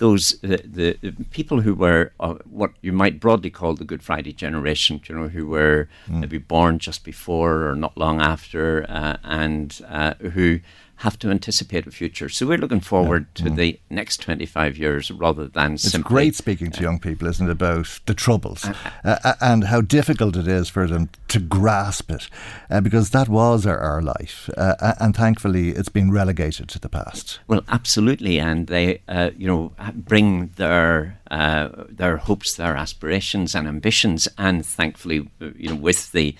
[0.00, 4.02] those uh, the, the, people who were uh, what you might broadly call the Good
[4.02, 6.20] Friday generation, you know, who were mm.
[6.20, 10.60] maybe born just before or not long after, uh, and uh, who
[11.00, 12.28] have to anticipate a future.
[12.28, 13.44] So we're looking forward yeah.
[13.44, 13.56] to mm.
[13.56, 16.08] the next 25 years rather than it's simply.
[16.08, 19.80] great speaking to young people, isn't it, about the troubles uh, uh, uh, and how
[19.80, 22.28] difficult it is for them to grasp it
[22.68, 24.50] uh, because that was our, our life.
[24.58, 27.40] Uh, and thankfully, it's been relegated to the past.
[27.48, 28.38] Well, absolutely.
[28.38, 31.18] And they, uh, you know, bring their.
[31.30, 36.34] their hopes, their aspirations, and ambitions, and thankfully, you know, with the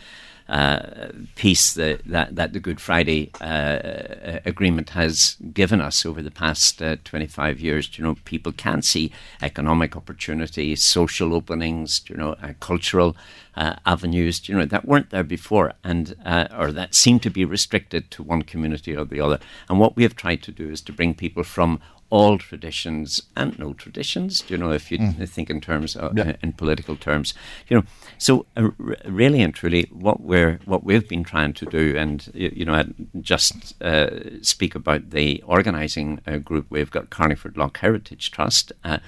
[0.51, 6.31] uh, peace that, that, that, the Good Friday uh, agreement has given us over the
[6.31, 7.97] past uh, 25 years.
[7.97, 13.17] You know, people can see economic opportunities, social openings, you know, uh, cultural
[13.55, 17.45] uh, avenues, you know, that weren't there before, and uh, or that seemed to be
[17.45, 19.39] restricted to one community or the other.
[19.69, 21.81] And what we have tried to do is to bring people from
[22.11, 24.45] all traditions and no traditions.
[24.49, 25.29] You know, if you mm.
[25.29, 26.37] think in terms of, yeah.
[26.43, 27.35] in political terms,
[27.69, 27.85] you know.
[28.19, 28.71] So uh,
[29.07, 32.75] really and truly, what we're what we've been trying to do, and you, you know,
[32.75, 32.87] I
[33.21, 36.67] just uh, speak about the organising uh, group.
[36.69, 38.73] We've got Carlingford Lough Heritage Trust.
[38.85, 38.99] Uh,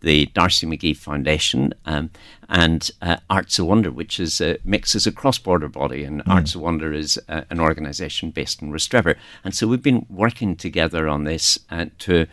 [0.00, 2.10] the D'Arcy McGee Foundation, um,
[2.48, 6.32] and uh, Arts of Wonder, which is uh, mixes a cross-border body, and mm.
[6.32, 11.08] Arts of Wonder is an organisation based in Rostrevor, and so we've been working together
[11.08, 12.26] on this uh, to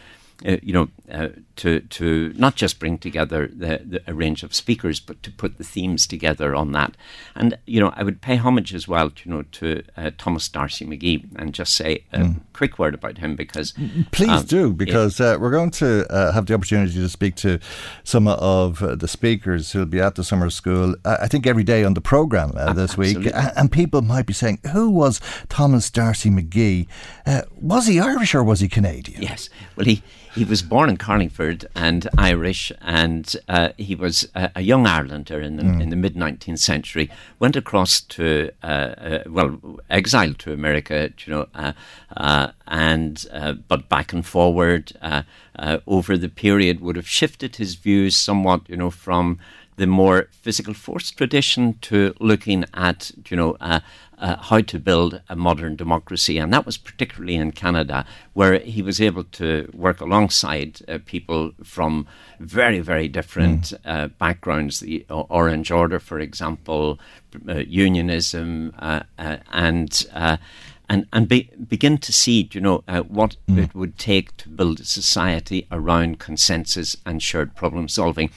[0.46, 4.54] uh, you know, uh, to to not just bring together the, the, a range of
[4.54, 6.98] speakers, but to put the themes together on that.
[7.36, 10.86] And you know, I would pay homage as well, you know, to uh, Thomas D'Arcy
[10.86, 12.42] McGee, and just say a mm.
[12.52, 13.74] quick word about him because
[14.12, 17.58] please um, do because uh, we're going to uh, have the opportunity to speak to
[18.04, 20.96] some of the speakers who'll be at the summer school.
[21.06, 23.26] I think every day on the program this absolutely.
[23.26, 26.88] week, and people might be saying, "Who was Thomas D'Arcy McGee?
[27.62, 30.04] was he Irish or was he Canadian?" Yes, well he
[30.36, 35.42] he was born in Carlingford and Irish, and uh, he was a, a, young Irelander
[35.42, 35.82] in the, mm.
[35.82, 37.10] in the mid 19th century.
[37.40, 41.72] Went across to, uh, uh, well, exiled to America, you know, uh,
[42.18, 44.92] uh, and uh, but back and forward
[45.88, 49.40] over the period would have shifted his views somewhat, you know, from
[49.78, 53.58] the more physical force tradition to looking at, you know,
[54.20, 56.38] uh, uh, how to build a modern democracy.
[56.38, 61.52] And that was particularly in Canada, where he was able to work alongside uh, people
[61.64, 62.08] from
[62.40, 63.78] very, very different mm.
[63.86, 64.80] uh, backgrounds.
[64.80, 67.00] The Orange Order, for example,
[67.48, 70.08] uh, unionism, uh, and
[70.88, 73.64] and and be, begin to see, you know, uh, what mm.
[73.64, 78.30] it would take to build a society around consensus and shared problem solving.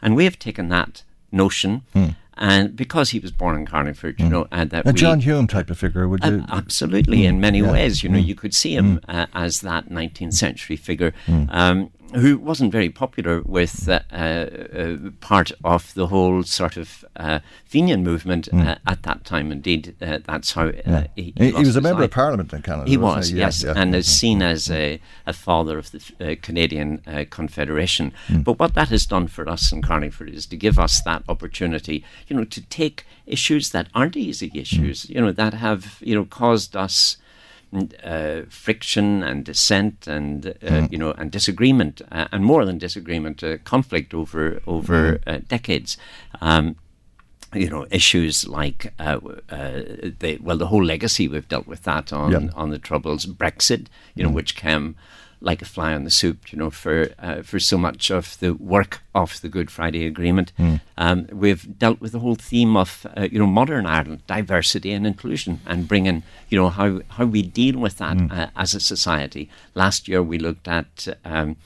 [0.00, 1.02] And we have taken that
[1.32, 1.82] notion.
[1.94, 2.16] Mm.
[2.38, 4.30] And because he was born in Carlingford, you mm.
[4.30, 6.44] know, and that a we, John Hume type of figure, would you?
[6.46, 7.72] Uh, absolutely, in many yeah.
[7.72, 8.26] ways, you know, mm.
[8.26, 9.04] you could see him mm.
[9.08, 11.14] uh, as that 19th century figure.
[11.26, 11.48] Mm.
[11.52, 17.40] Um, who wasn't very popular with uh, uh, part of the whole sort of uh,
[17.64, 18.78] Fenian movement mm.
[18.86, 19.50] at that time.
[19.50, 21.06] Indeed, uh, that's how yeah.
[21.16, 22.88] he, he, he was a member of Parliament in Canada.
[22.88, 23.38] He was, he?
[23.38, 23.82] yes, yeah, yeah.
[23.82, 26.98] and is seen as a, a father of the Canadian
[27.30, 28.12] Confederation.
[28.28, 28.44] Mm.
[28.44, 32.04] But what that has done for us in Carlingford is to give us that opportunity,
[32.28, 35.14] you know, to take issues that aren't easy issues, mm.
[35.14, 37.16] you know, that have you know caused us
[38.02, 40.92] uh, friction and dissent and uh, mm.
[40.92, 45.48] you know and disagreement uh, and more than disagreement, uh, conflict over over mm.
[45.48, 45.96] decades.
[46.40, 46.76] Um,
[47.54, 49.18] you know issues like uh,
[49.50, 49.82] uh,
[50.18, 54.24] the well the whole legacy we've dealt with that on on the troubles Brexit you
[54.24, 54.34] know mm.
[54.34, 54.96] which came
[55.40, 58.54] like a fly on the soup, you know, for uh, for so much of the
[58.54, 60.52] work of the Good Friday Agreement.
[60.58, 60.80] Mm.
[60.98, 65.06] Um, we've dealt with the whole theme of uh, you know modern Ireland, diversity and
[65.06, 68.32] inclusion, and bringing you know how how we deal with that mm.
[68.32, 69.48] uh, as a society.
[69.74, 71.08] Last year we looked at.
[71.24, 71.56] Um,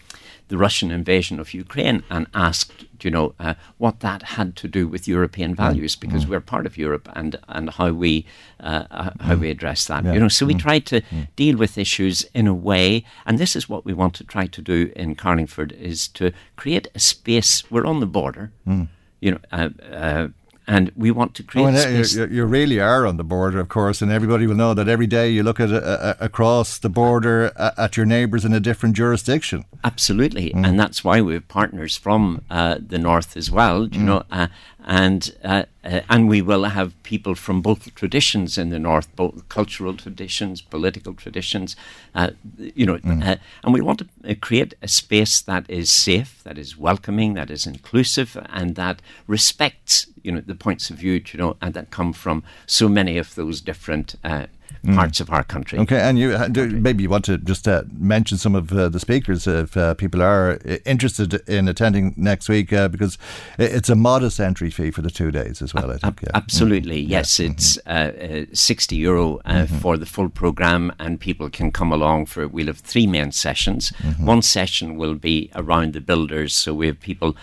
[0.50, 4.88] the Russian invasion of Ukraine and asked, you know, uh, what that had to do
[4.88, 6.30] with European values because mm.
[6.30, 8.26] we're part of Europe and and how we
[8.58, 10.04] uh, uh how we address that.
[10.04, 10.14] Yeah.
[10.14, 10.60] You know, so we mm.
[10.66, 11.28] try to mm.
[11.36, 14.60] deal with issues in a way, and this is what we want to try to
[14.60, 17.70] do in Carlingford is to create a space.
[17.70, 18.50] We're on the border.
[18.66, 18.88] Mm.
[19.20, 20.28] You know, uh, uh,
[20.70, 21.74] and we want to create.
[21.74, 24.86] Oh, you, you, really are on the border, of course, and everybody will know that
[24.86, 28.94] every day you look at uh, across the border at your neighbours in a different
[28.94, 29.64] jurisdiction.
[29.82, 30.64] Absolutely, mm.
[30.64, 33.82] and that's why we have partners from uh, the north as well.
[33.82, 34.04] You mm.
[34.04, 34.46] know, uh,
[34.86, 39.48] and uh, uh, and we will have people from both traditions in the north, both
[39.48, 41.76] cultural traditions, political traditions,
[42.14, 43.26] uh, you know, mm.
[43.26, 47.34] uh, and we want to uh, create a space that is safe, that is welcoming,
[47.34, 51.74] that is inclusive, and that respects, you know, the points of view, you know, and
[51.74, 54.46] that come from so many of those different uh,
[54.84, 54.94] mm.
[54.94, 55.78] parts of our country.
[55.78, 59.00] Okay, and you do, maybe you want to just uh, mention some of uh, the
[59.00, 63.18] speakers if uh, people are uh, interested in attending next week uh, because
[63.58, 65.90] it's a modest entry fee for the two days as well.
[65.90, 66.22] I think.
[66.22, 66.30] Yeah.
[66.34, 67.40] Absolutely, mm yes.
[67.40, 67.90] It's mm-hmm.
[67.90, 69.76] Uh, sixty euro mm-hmm.
[69.78, 72.46] for the full program, and people can come along for.
[72.48, 73.92] We'll have three main sessions.
[73.92, 74.26] Mm-hmm.
[74.26, 77.36] One session will be around the builders, so we have people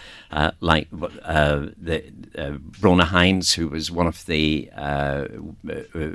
[0.59, 2.03] like the
[2.80, 4.69] Bronagh Hinds, who was one of the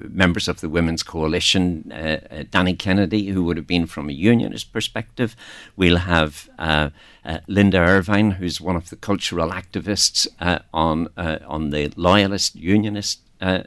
[0.09, 4.12] members of the Women's coalition, uh, uh, Danny Kennedy, who would have been from a
[4.32, 5.30] unionist perspective.
[5.76, 6.89] We'll have uh,
[7.24, 12.56] uh Linda Ervine, who's one of the cultural activists uh, on uh, on the loyalist
[12.56, 13.20] unionist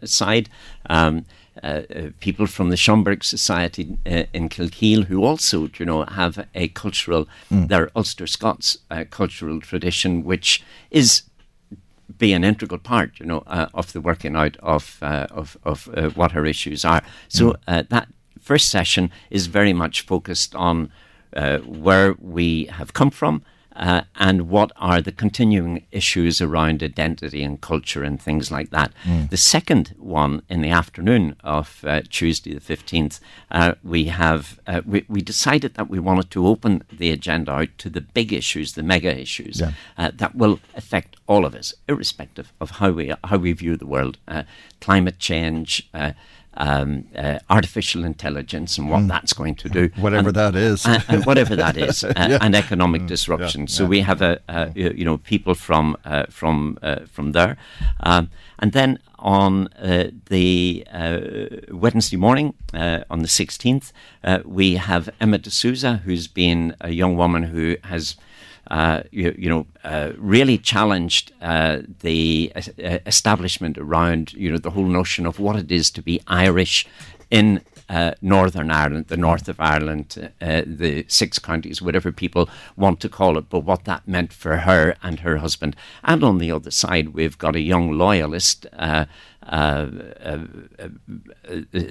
[0.03, 0.47] side.
[0.89, 1.25] Um,
[1.63, 1.81] uh,
[2.19, 7.27] people from the Schomberg Society uh, in Kilkeel who also, you know, have a cultural,
[7.49, 7.67] mm.
[7.69, 11.23] their Ulster Scots uh, cultural tradition, which is
[12.17, 15.89] be an integral part, you know, uh, of the working out of uh, of, of
[15.93, 17.01] uh, what her issues are.
[17.27, 17.55] So mm.
[17.67, 18.07] Uh, that
[18.39, 20.91] first session is very much focused on
[21.35, 23.43] uh, where we have come from
[23.75, 28.91] uh, and what are the continuing issues around identity and culture and things like that.
[29.03, 29.29] Mm.
[29.29, 33.19] The second one in the afternoon of uh, Tuesday the 15th,
[33.51, 37.69] uh, we have uh, we, we, decided that we wanted to open the agenda out
[37.79, 39.71] to the big issues, the mega issues yeah.
[39.97, 43.87] Uh, that will affect all of us, irrespective of how we how we view the
[43.87, 44.17] world.
[44.27, 44.43] Uh,
[44.79, 45.89] climate change
[46.57, 49.07] um, uh, artificial intelligence and what mm.
[49.07, 49.89] that's going to do.
[49.99, 50.85] Whatever and, that is.
[50.85, 52.37] and, and whatever that is, uh, yeah.
[52.41, 53.07] and economic mm.
[53.07, 53.61] disruption.
[53.61, 53.67] Yeah.
[53.67, 53.89] So yeah.
[53.89, 57.57] we have a, a, you know people from uh, from uh, from there,
[58.01, 58.29] um,
[58.59, 61.19] and then on uh, the uh,
[61.71, 63.91] Wednesday morning, on the 16th,
[64.45, 68.17] we have Emma DeSouza, who's been a young woman who has
[68.71, 74.71] uh, you, you, know, uh, really challenged uh, the uh, establishment around, you know, the
[74.71, 76.87] whole notion of what it is to be Irish
[77.29, 82.99] in uh, Northern Ireland, the north of Ireland, uh, the six counties, whatever people want
[83.01, 85.75] to call it, but what that meant for her and her husband.
[86.03, 88.65] And on the other side, we've got a young loyalist.
[88.73, 89.05] Uh,
[89.43, 89.87] uh,
[90.25, 90.39] uh,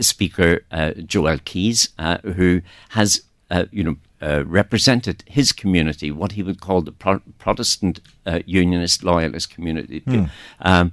[0.01, 0.65] speaker
[1.07, 1.91] Joel Keys,
[2.25, 3.23] who has,
[3.71, 9.05] you know, uh, represented his community, what he would call the Pro- Protestant uh, Unionist
[9.05, 10.31] Loyalist community, mm.
[10.61, 10.93] um,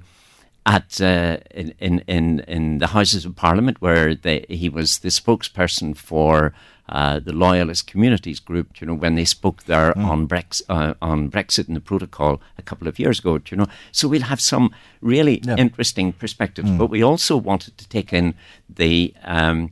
[0.66, 5.96] at uh, in, in in the Houses of Parliament, where they, he was the spokesperson
[5.96, 6.52] for.
[6.88, 10.04] Uh, the loyalist communities group, you know, when they spoke there mm.
[10.04, 13.66] on, Brex- uh, on Brexit and the protocol a couple of years ago, you know,
[13.92, 15.56] so we'll have some really yeah.
[15.56, 16.68] interesting perspectives.
[16.68, 16.78] Mm.
[16.78, 18.34] But we also wanted to take in
[18.68, 19.70] the um,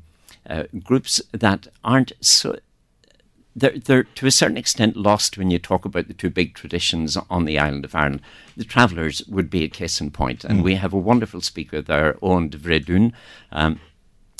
[0.48, 2.56] uh, groups that aren't so
[3.60, 7.16] they're, they're to a certain extent lost when you talk about the two big traditions
[7.28, 8.22] on the island of Ireland.
[8.56, 10.62] The travellers would be a case in point, and mm.
[10.64, 13.12] we have a wonderful speaker there, Oein DeBhairduin.
[13.52, 13.80] Um,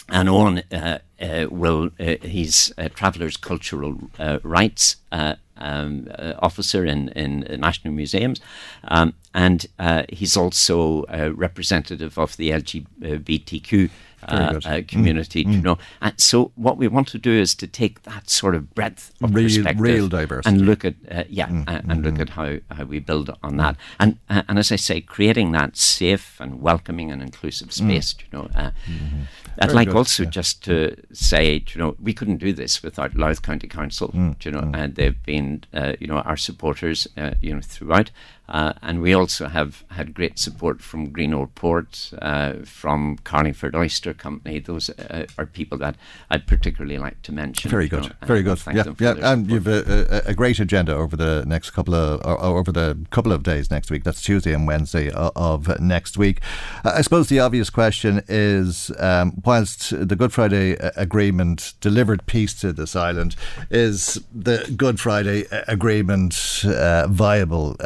[0.09, 6.35] and Oein uh, uh, will, uh, he's a Travellers Cultural uh, Rights uh, um, uh,
[6.41, 8.41] officer in, in national museums,
[8.85, 9.67] um, and
[10.09, 13.91] he's also a representative of the LGBTQ
[14.29, 15.45] uh, uh, community.
[15.45, 15.53] Mm.
[15.53, 18.75] You know, and so what we want to do is to take that sort of
[18.75, 21.65] breadth of real, perspective real diversity, and look at uh, yeah, mm.
[21.67, 22.21] and, and look mm.
[22.21, 25.77] at how, how we build on that, and uh, and as I say, creating that
[25.77, 27.73] safe and welcoming and inclusive mm.
[27.73, 28.15] space.
[28.21, 29.23] You know, uh, mm-hmm.
[29.61, 29.97] I'd like good.
[29.97, 30.31] also yeah.
[30.31, 34.09] just to say, you know, we couldn't do this without Louth County Council.
[34.09, 34.45] Mm.
[34.45, 34.77] You know, mm.
[34.77, 37.09] and they've been, uh, you know, our supporters,
[37.41, 38.11] you know, throughout.
[38.51, 44.13] Uh, and we also have had great support from Greenore Port, uh, from Carlingford Oyster
[44.13, 44.59] Company.
[44.59, 45.97] Those uh, are people that
[46.31, 47.71] I'd particularly like to mention.
[47.71, 48.61] Very good, know, very good.
[48.73, 52.41] Yeah, yeah, and you've a, a, a, great agenda over the next couple of or,
[52.41, 54.03] over the couple of days next week.
[54.03, 56.41] That's Tuesday and Wednesday of next week.
[56.85, 62.73] I suppose the obvious question is, um, whilst the Good Friday Agreement delivered peace to
[62.73, 63.37] this island,
[63.71, 67.77] is the Good Friday Agreement uh, viable?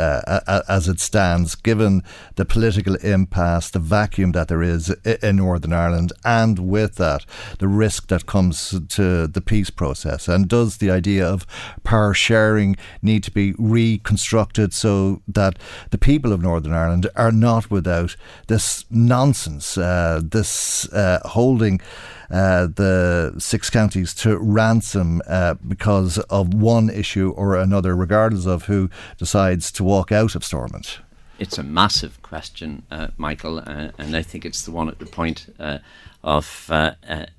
[0.68, 2.02] As it stands, given
[2.36, 4.90] the political impasse, the vacuum that there is
[5.22, 7.24] in Northern Ireland, and with that,
[7.58, 10.28] the risk that comes to the peace process?
[10.28, 11.46] And does the idea of
[11.82, 15.58] power sharing need to be reconstructed so that
[15.90, 18.16] the people of Northern Ireland are not without
[18.48, 21.80] this nonsense, uh, this uh, holding?
[22.30, 28.64] Uh, the six counties to ransom uh, because of one issue or another, regardless of
[28.64, 28.88] who
[29.18, 31.00] decides to walk out of Stormont?
[31.38, 35.06] It's a massive question, uh, Michael, uh, and I think it's the one at the
[35.06, 35.78] point uh,
[36.22, 36.70] of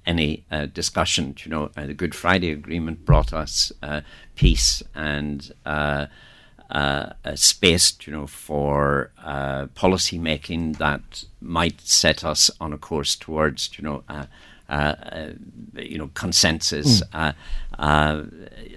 [0.05, 1.35] any discussion.
[1.43, 3.71] You know, the Good Friday Agreement brought us
[4.35, 5.51] peace and.
[5.65, 6.07] Uh,
[7.23, 13.15] a space, you know, for uh, policy making that might set us on a course
[13.15, 14.03] towards, you know,
[14.69, 17.01] you know, consensus.
[17.13, 17.35] Mm.
[17.77, 18.23] Uh,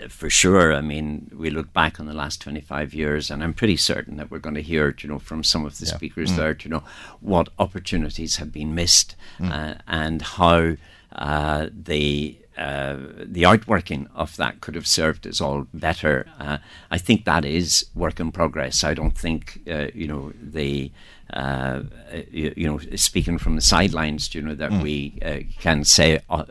[0.09, 3.77] for sure, I mean, we look back on the last 25 years, and I'm pretty
[3.77, 5.94] certain that we're going to hear, you know, from some of the yeah.
[5.94, 6.36] speakers mm.
[6.36, 6.82] there, you know,
[7.20, 9.81] what opportunities have been missed mm.
[9.86, 10.77] and how
[11.12, 16.27] the uh, the outworking of that could have served us all better.
[16.40, 16.59] Uh,
[16.90, 18.82] I think that is work in progress.
[18.82, 20.90] I don't think uh, you know the
[21.32, 21.82] uh,
[22.30, 24.82] you, you, know, speaking from the sidelines, you know, that mm.
[24.82, 26.44] we uh, can say uh,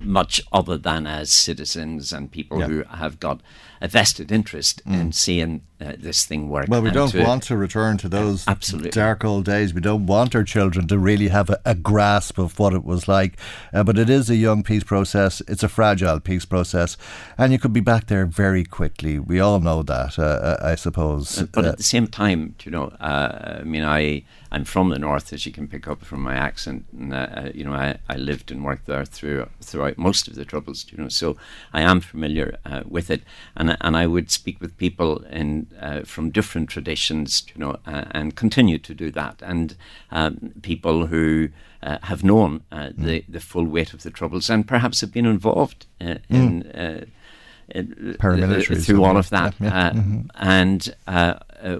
[0.00, 2.66] much other than as citizens and people yeah.
[2.66, 3.40] who have got
[3.80, 5.00] a vested interest mm.
[5.00, 6.66] in seeing uh, this thing work.
[6.68, 8.90] Well, we don't to, want to return to those absolutely.
[8.90, 9.72] dark old days.
[9.72, 13.06] We don't want our children to really have a, a grasp of what it was
[13.06, 13.38] like.
[13.72, 15.40] Uh, but it is a young peace process.
[15.46, 16.96] It's a fragile peace process,
[17.36, 19.18] and you could be back there very quickly.
[19.20, 21.42] We all know that, uh, I suppose.
[21.52, 25.44] But at the same time, you know, I mean, I I'm from the north, as
[25.44, 26.86] you can pick up from my accent.
[26.98, 30.44] And, uh, you know, I, I lived and worked there through, throughout most of the
[30.44, 31.36] Troubles, you know, so
[31.72, 33.22] I am familiar uh, with it.
[33.56, 38.04] And, and I would speak with people in, uh, from different traditions, you know, uh,
[38.12, 39.42] and continue to do that.
[39.42, 39.76] And
[40.10, 41.50] um, people who
[41.82, 43.04] uh, have known uh, mm.
[43.04, 46.20] the, the full weight of the Troubles and perhaps have been involved in.
[46.30, 47.08] Mm.
[47.70, 49.90] Paramilitary through all of that, yeah, yeah.
[49.92, 50.20] Mm-hmm.
[50.36, 50.96] and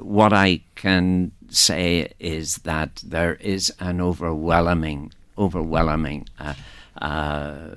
[0.02, 6.54] what I can say is that there is an overwhelming, overwhelming uh,
[7.00, 7.68] uh,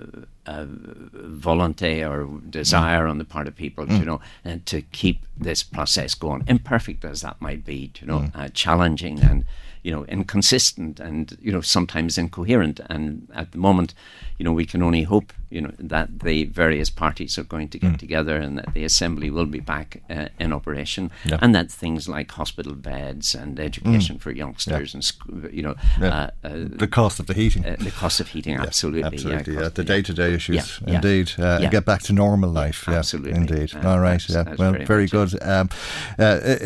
[0.45, 3.99] uh, volunteer or desire on the part of people, mm.
[3.99, 8.19] you know, and to keep this process going, imperfect as that might be, you know,
[8.19, 8.31] mm.
[8.35, 9.45] Uh, challenging and
[9.83, 12.79] you know, inconsistent and, you know, sometimes incoherent.
[12.89, 13.93] And at the moment,
[14.37, 17.77] you know, we can only hope, you know, that the various parties are going to
[17.77, 17.97] get mm.
[17.97, 21.37] together and that the assembly will be back uh, in operation yeah.
[21.41, 24.21] and that things like hospital beds and education mm.
[24.21, 25.01] for youngsters yeah.
[25.33, 26.29] and, you know, yeah.
[26.43, 27.65] uh, uh, the cost of the heating.
[27.65, 29.03] Uh, the cost of heating, absolutely.
[29.03, 29.69] Absolutely, yeah.
[29.69, 31.31] the day to day issues, indeed.
[31.37, 32.87] Uh, get back to normal life.
[32.87, 33.31] absolutely.
[33.31, 33.75] Indeed.
[33.83, 34.23] All right.
[34.29, 34.55] Yeah.
[34.57, 35.41] well, very, very good.
[35.41, 35.69] Um,
[36.17, 36.61] uh, it,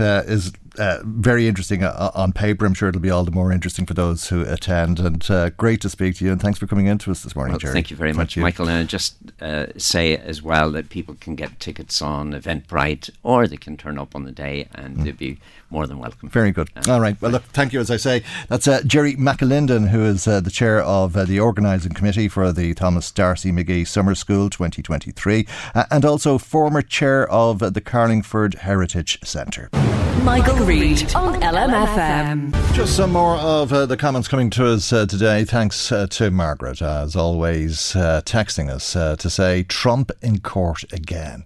[0.00, 2.64] is uh, very interesting uh, on paper.
[2.64, 4.98] I'm sure it'll be all the more interesting for those who attend.
[5.00, 6.32] And uh, great to speak to you.
[6.32, 7.74] And thanks for coming in to us this morning, well, Jerry.
[7.74, 8.42] Thank you very thank much, you.
[8.42, 8.68] Michael.
[8.68, 13.46] And I just uh, say as well that people can get tickets on Eventbrite or
[13.46, 15.04] they can turn up on the day and mm.
[15.04, 15.38] they'll be
[15.70, 16.28] more than welcome.
[16.28, 16.68] Very good.
[16.76, 17.20] Uh, all right.
[17.20, 17.80] Well, look, thank you.
[17.80, 22.28] As I say, that's uh, Jerry McAlinden, who is the chair of the organising committee
[22.28, 25.46] for the Thomas D'Arcy McGee Summer School 2023
[25.90, 29.70] and also former chair of the Carlingford Heritage Centre.
[30.24, 32.52] Michael Reade on LMFM.
[32.74, 35.44] Just some more of uh, the comments coming to us uh, today.
[35.44, 40.84] Thanks uh, to Margaret, as always, uh, texting us uh, to say Trump in court
[40.92, 41.44] again.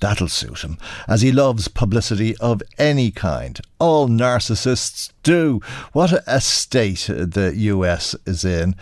[0.00, 0.78] That'll suit him,
[1.08, 3.60] as he loves publicity of any kind.
[3.78, 5.60] All narcissists do.
[5.92, 8.76] What a state the US is in.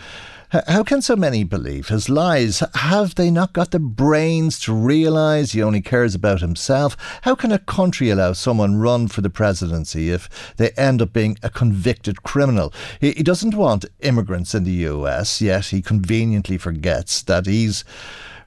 [0.51, 2.61] How can so many believe his lies?
[2.75, 6.97] Have they not got the brains to realise he only cares about himself?
[7.21, 11.37] How can a country allow someone run for the presidency if they end up being
[11.41, 12.73] a convicted criminal?
[12.99, 17.85] He, doesn't want immigrants in the US, yet he conveniently forgets that he's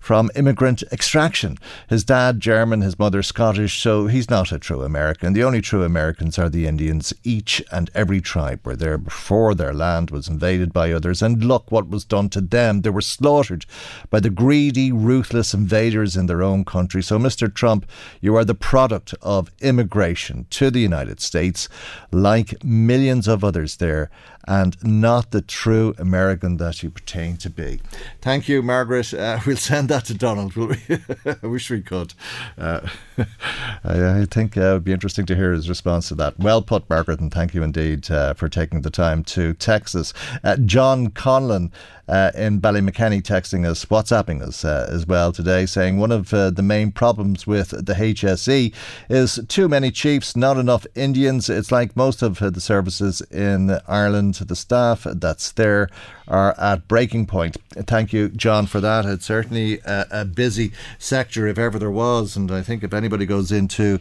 [0.05, 1.56] from immigrant extraction.
[1.89, 5.32] His dad German, his mother Scottish, so he's not a true American.
[5.32, 7.14] The only true Americans are the Indians.
[7.22, 11.72] Each and every tribe were there before their land was invaded by others, and look
[11.72, 12.82] what was done to them.
[12.82, 13.64] They were slaughtered
[14.10, 17.02] by the greedy, ruthless invaders in their own country.
[17.02, 17.52] So, Mr.
[17.52, 17.86] Trump,
[18.20, 21.66] you are the product of immigration to the United States,
[22.12, 24.10] like millions of others there,
[24.47, 27.81] and not the true American that you pertain to be.
[28.21, 29.12] Thank you, Margaret.
[29.15, 30.99] Uh, we'll send that to Donald, will we?
[31.43, 32.15] I wish we could.
[32.59, 32.87] Uh,
[33.19, 36.39] I, I, think uh, it would be interesting to hear his response to that.
[36.39, 40.12] Well put, Margaret, and thank you indeed uh, for taking the time to text us.
[40.43, 41.71] Uh, John Conlon
[42.09, 46.51] uh, in Ballymakenny texting us, WhatsApping us uh, as well today, saying one of uh,
[46.51, 48.72] the main problems with the HSE
[49.09, 51.48] is too many chiefs, not enough Indians.
[51.48, 55.89] It's like most of the services in Ireland, the staff that's there
[56.28, 57.56] are at breaking point.
[57.72, 59.05] Thank you, John, for that.
[59.05, 63.26] It's certainly a, a busy sector if ever there was, and I think if anybody
[63.26, 63.98] goes into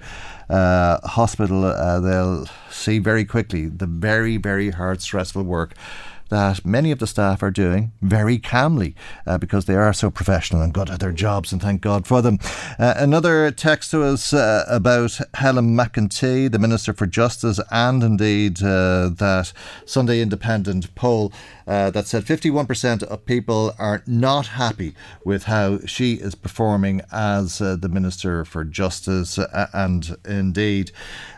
[0.49, 5.73] uh, hospital, uh, they'll see very quickly the very, very hard, stressful work
[6.33, 8.95] that many of the staff are doing very calmly
[9.27, 12.23] uh, because they are so professional and good at their jobs, and thank God for
[12.23, 12.39] them.
[12.79, 18.63] Uh, another text to us uh, about Helen McEntee, the Minister for Justice, and indeed
[18.63, 19.53] uh, that
[19.85, 21.31] Sunday Independent poll
[21.67, 27.61] uh, that said 51% of people are not happy with how she is performing as
[27.61, 29.37] uh, the Minister for Justice,
[29.71, 30.91] and indeed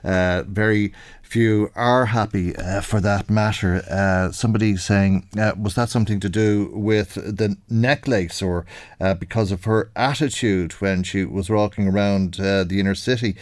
[0.03, 0.93] very
[1.35, 3.83] few are happy uh, for that matter.
[3.91, 8.65] Uh, somebody saying, uh, was that something to do with the necklace or
[9.01, 13.35] uh, because of her attitude when she was walking around uh, the inner city?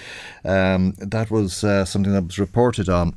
[0.43, 3.15] Um, that was uh, something that was reported on.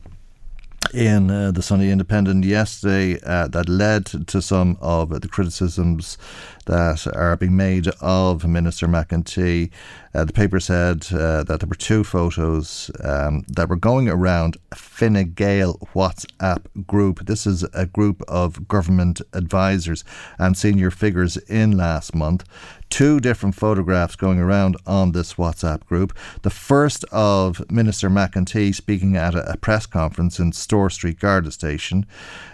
[0.92, 6.18] in uh, the Sunday Independent yesterday uh, that led to some of the criticisms
[6.66, 9.70] that are being made of Minister McEntee.
[10.14, 14.56] Uh, the paper said uh, that there were two photos um, that were going around
[14.74, 17.26] Fine Gael WhatsApp group.
[17.26, 20.04] This is a group of government advisors
[20.38, 22.44] and senior figures in last month.
[22.88, 26.16] Two different photographs going around on this WhatsApp group.
[26.42, 32.06] The first of Minister McEntee speaking at a, press conference in Store Street Garda Station,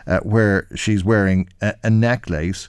[0.07, 2.69] uh, where she's wearing a, a necklace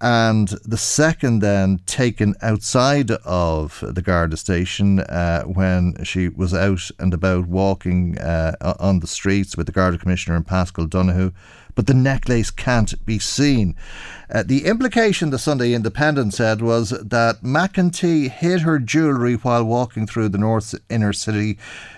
[0.00, 6.90] and the second then taken outside of the Garda station uh, when she was out
[7.00, 11.32] and about walking uh, on the streets with the Garda Commissioner and Paschal Donohoe.
[11.74, 13.76] But the necklace can't be seen.
[14.30, 20.06] Uh, the implication, the Sunday Independent said, was that McEntee hid her jewellery while walking
[20.06, 21.56] through the North's inner city.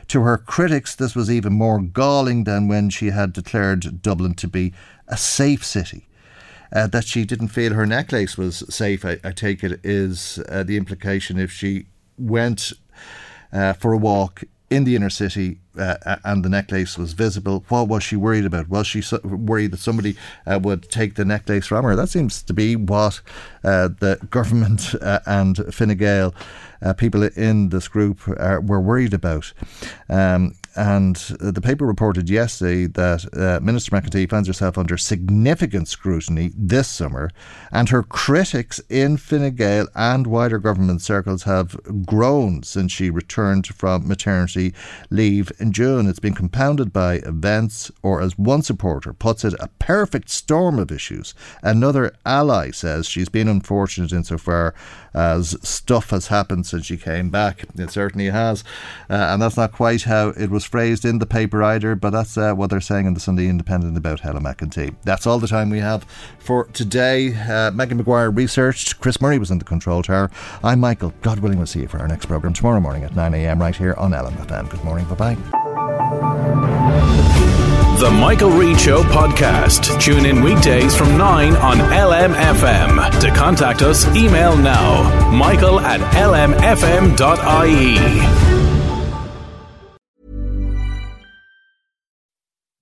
[0.09, 4.49] To her critics, this was even more galling than when she had declared Dublin to
[4.49, 4.75] be
[5.09, 6.07] a safe city
[6.73, 10.63] uh, that she didn't feel her necklace was safe, I, I take it, is uh,
[10.63, 11.87] the implication if she
[12.19, 12.73] went
[13.53, 17.65] uh, for a walk in the inner city uh, and the necklace was visible.
[17.69, 18.69] What was she worried about?
[18.69, 20.17] Was she so worried that somebody
[20.47, 21.97] uh, would take the necklace from her?
[21.97, 23.21] That seems to be what
[23.65, 26.35] uh, the government uh, and Fine Gael
[26.83, 29.53] uh, people in this group were worried about.
[30.09, 36.53] Um, and the paper reported yesterday that uh, Minister McEntee finds herself under significant scrutiny
[36.57, 37.31] this summer,
[37.73, 41.77] and her critics in Fine Gael and wider government circles have
[42.07, 44.73] grown since she returned from maternity
[45.11, 46.07] leave in June.
[46.07, 50.93] It's been compounded by events, or as one supporter puts it, a perfect storm of
[50.93, 51.35] issues.
[51.63, 54.75] Another ally says she's been unfortunate insofar
[55.13, 57.65] as stuff has happened since she came back.
[57.77, 58.63] It certainly has.
[59.09, 62.37] Uh, and that's not quite how it was phrased in the paper either, but that's
[62.37, 64.95] uh, what they're saying in the Sunday Independent about Helen McEntee.
[65.05, 66.05] That's all the time we have
[66.39, 67.35] for today.
[67.35, 69.01] Uh, Megan McGuire researched.
[69.01, 70.31] Chris Murray was in the control tower.
[70.63, 71.13] I'm Michael.
[71.23, 73.95] God willing, we'll see you for our next programme tomorrow morning at 9am right here
[73.95, 74.71] on LMFM.
[74.71, 75.07] Good morning.
[75.07, 75.37] Bye bye.
[78.01, 80.01] The Michael Reade Show podcast.
[80.01, 83.21] Tune in weekdays from 9 on LMFM.
[83.21, 87.19] To contact us, email now michael at lmfm.ie.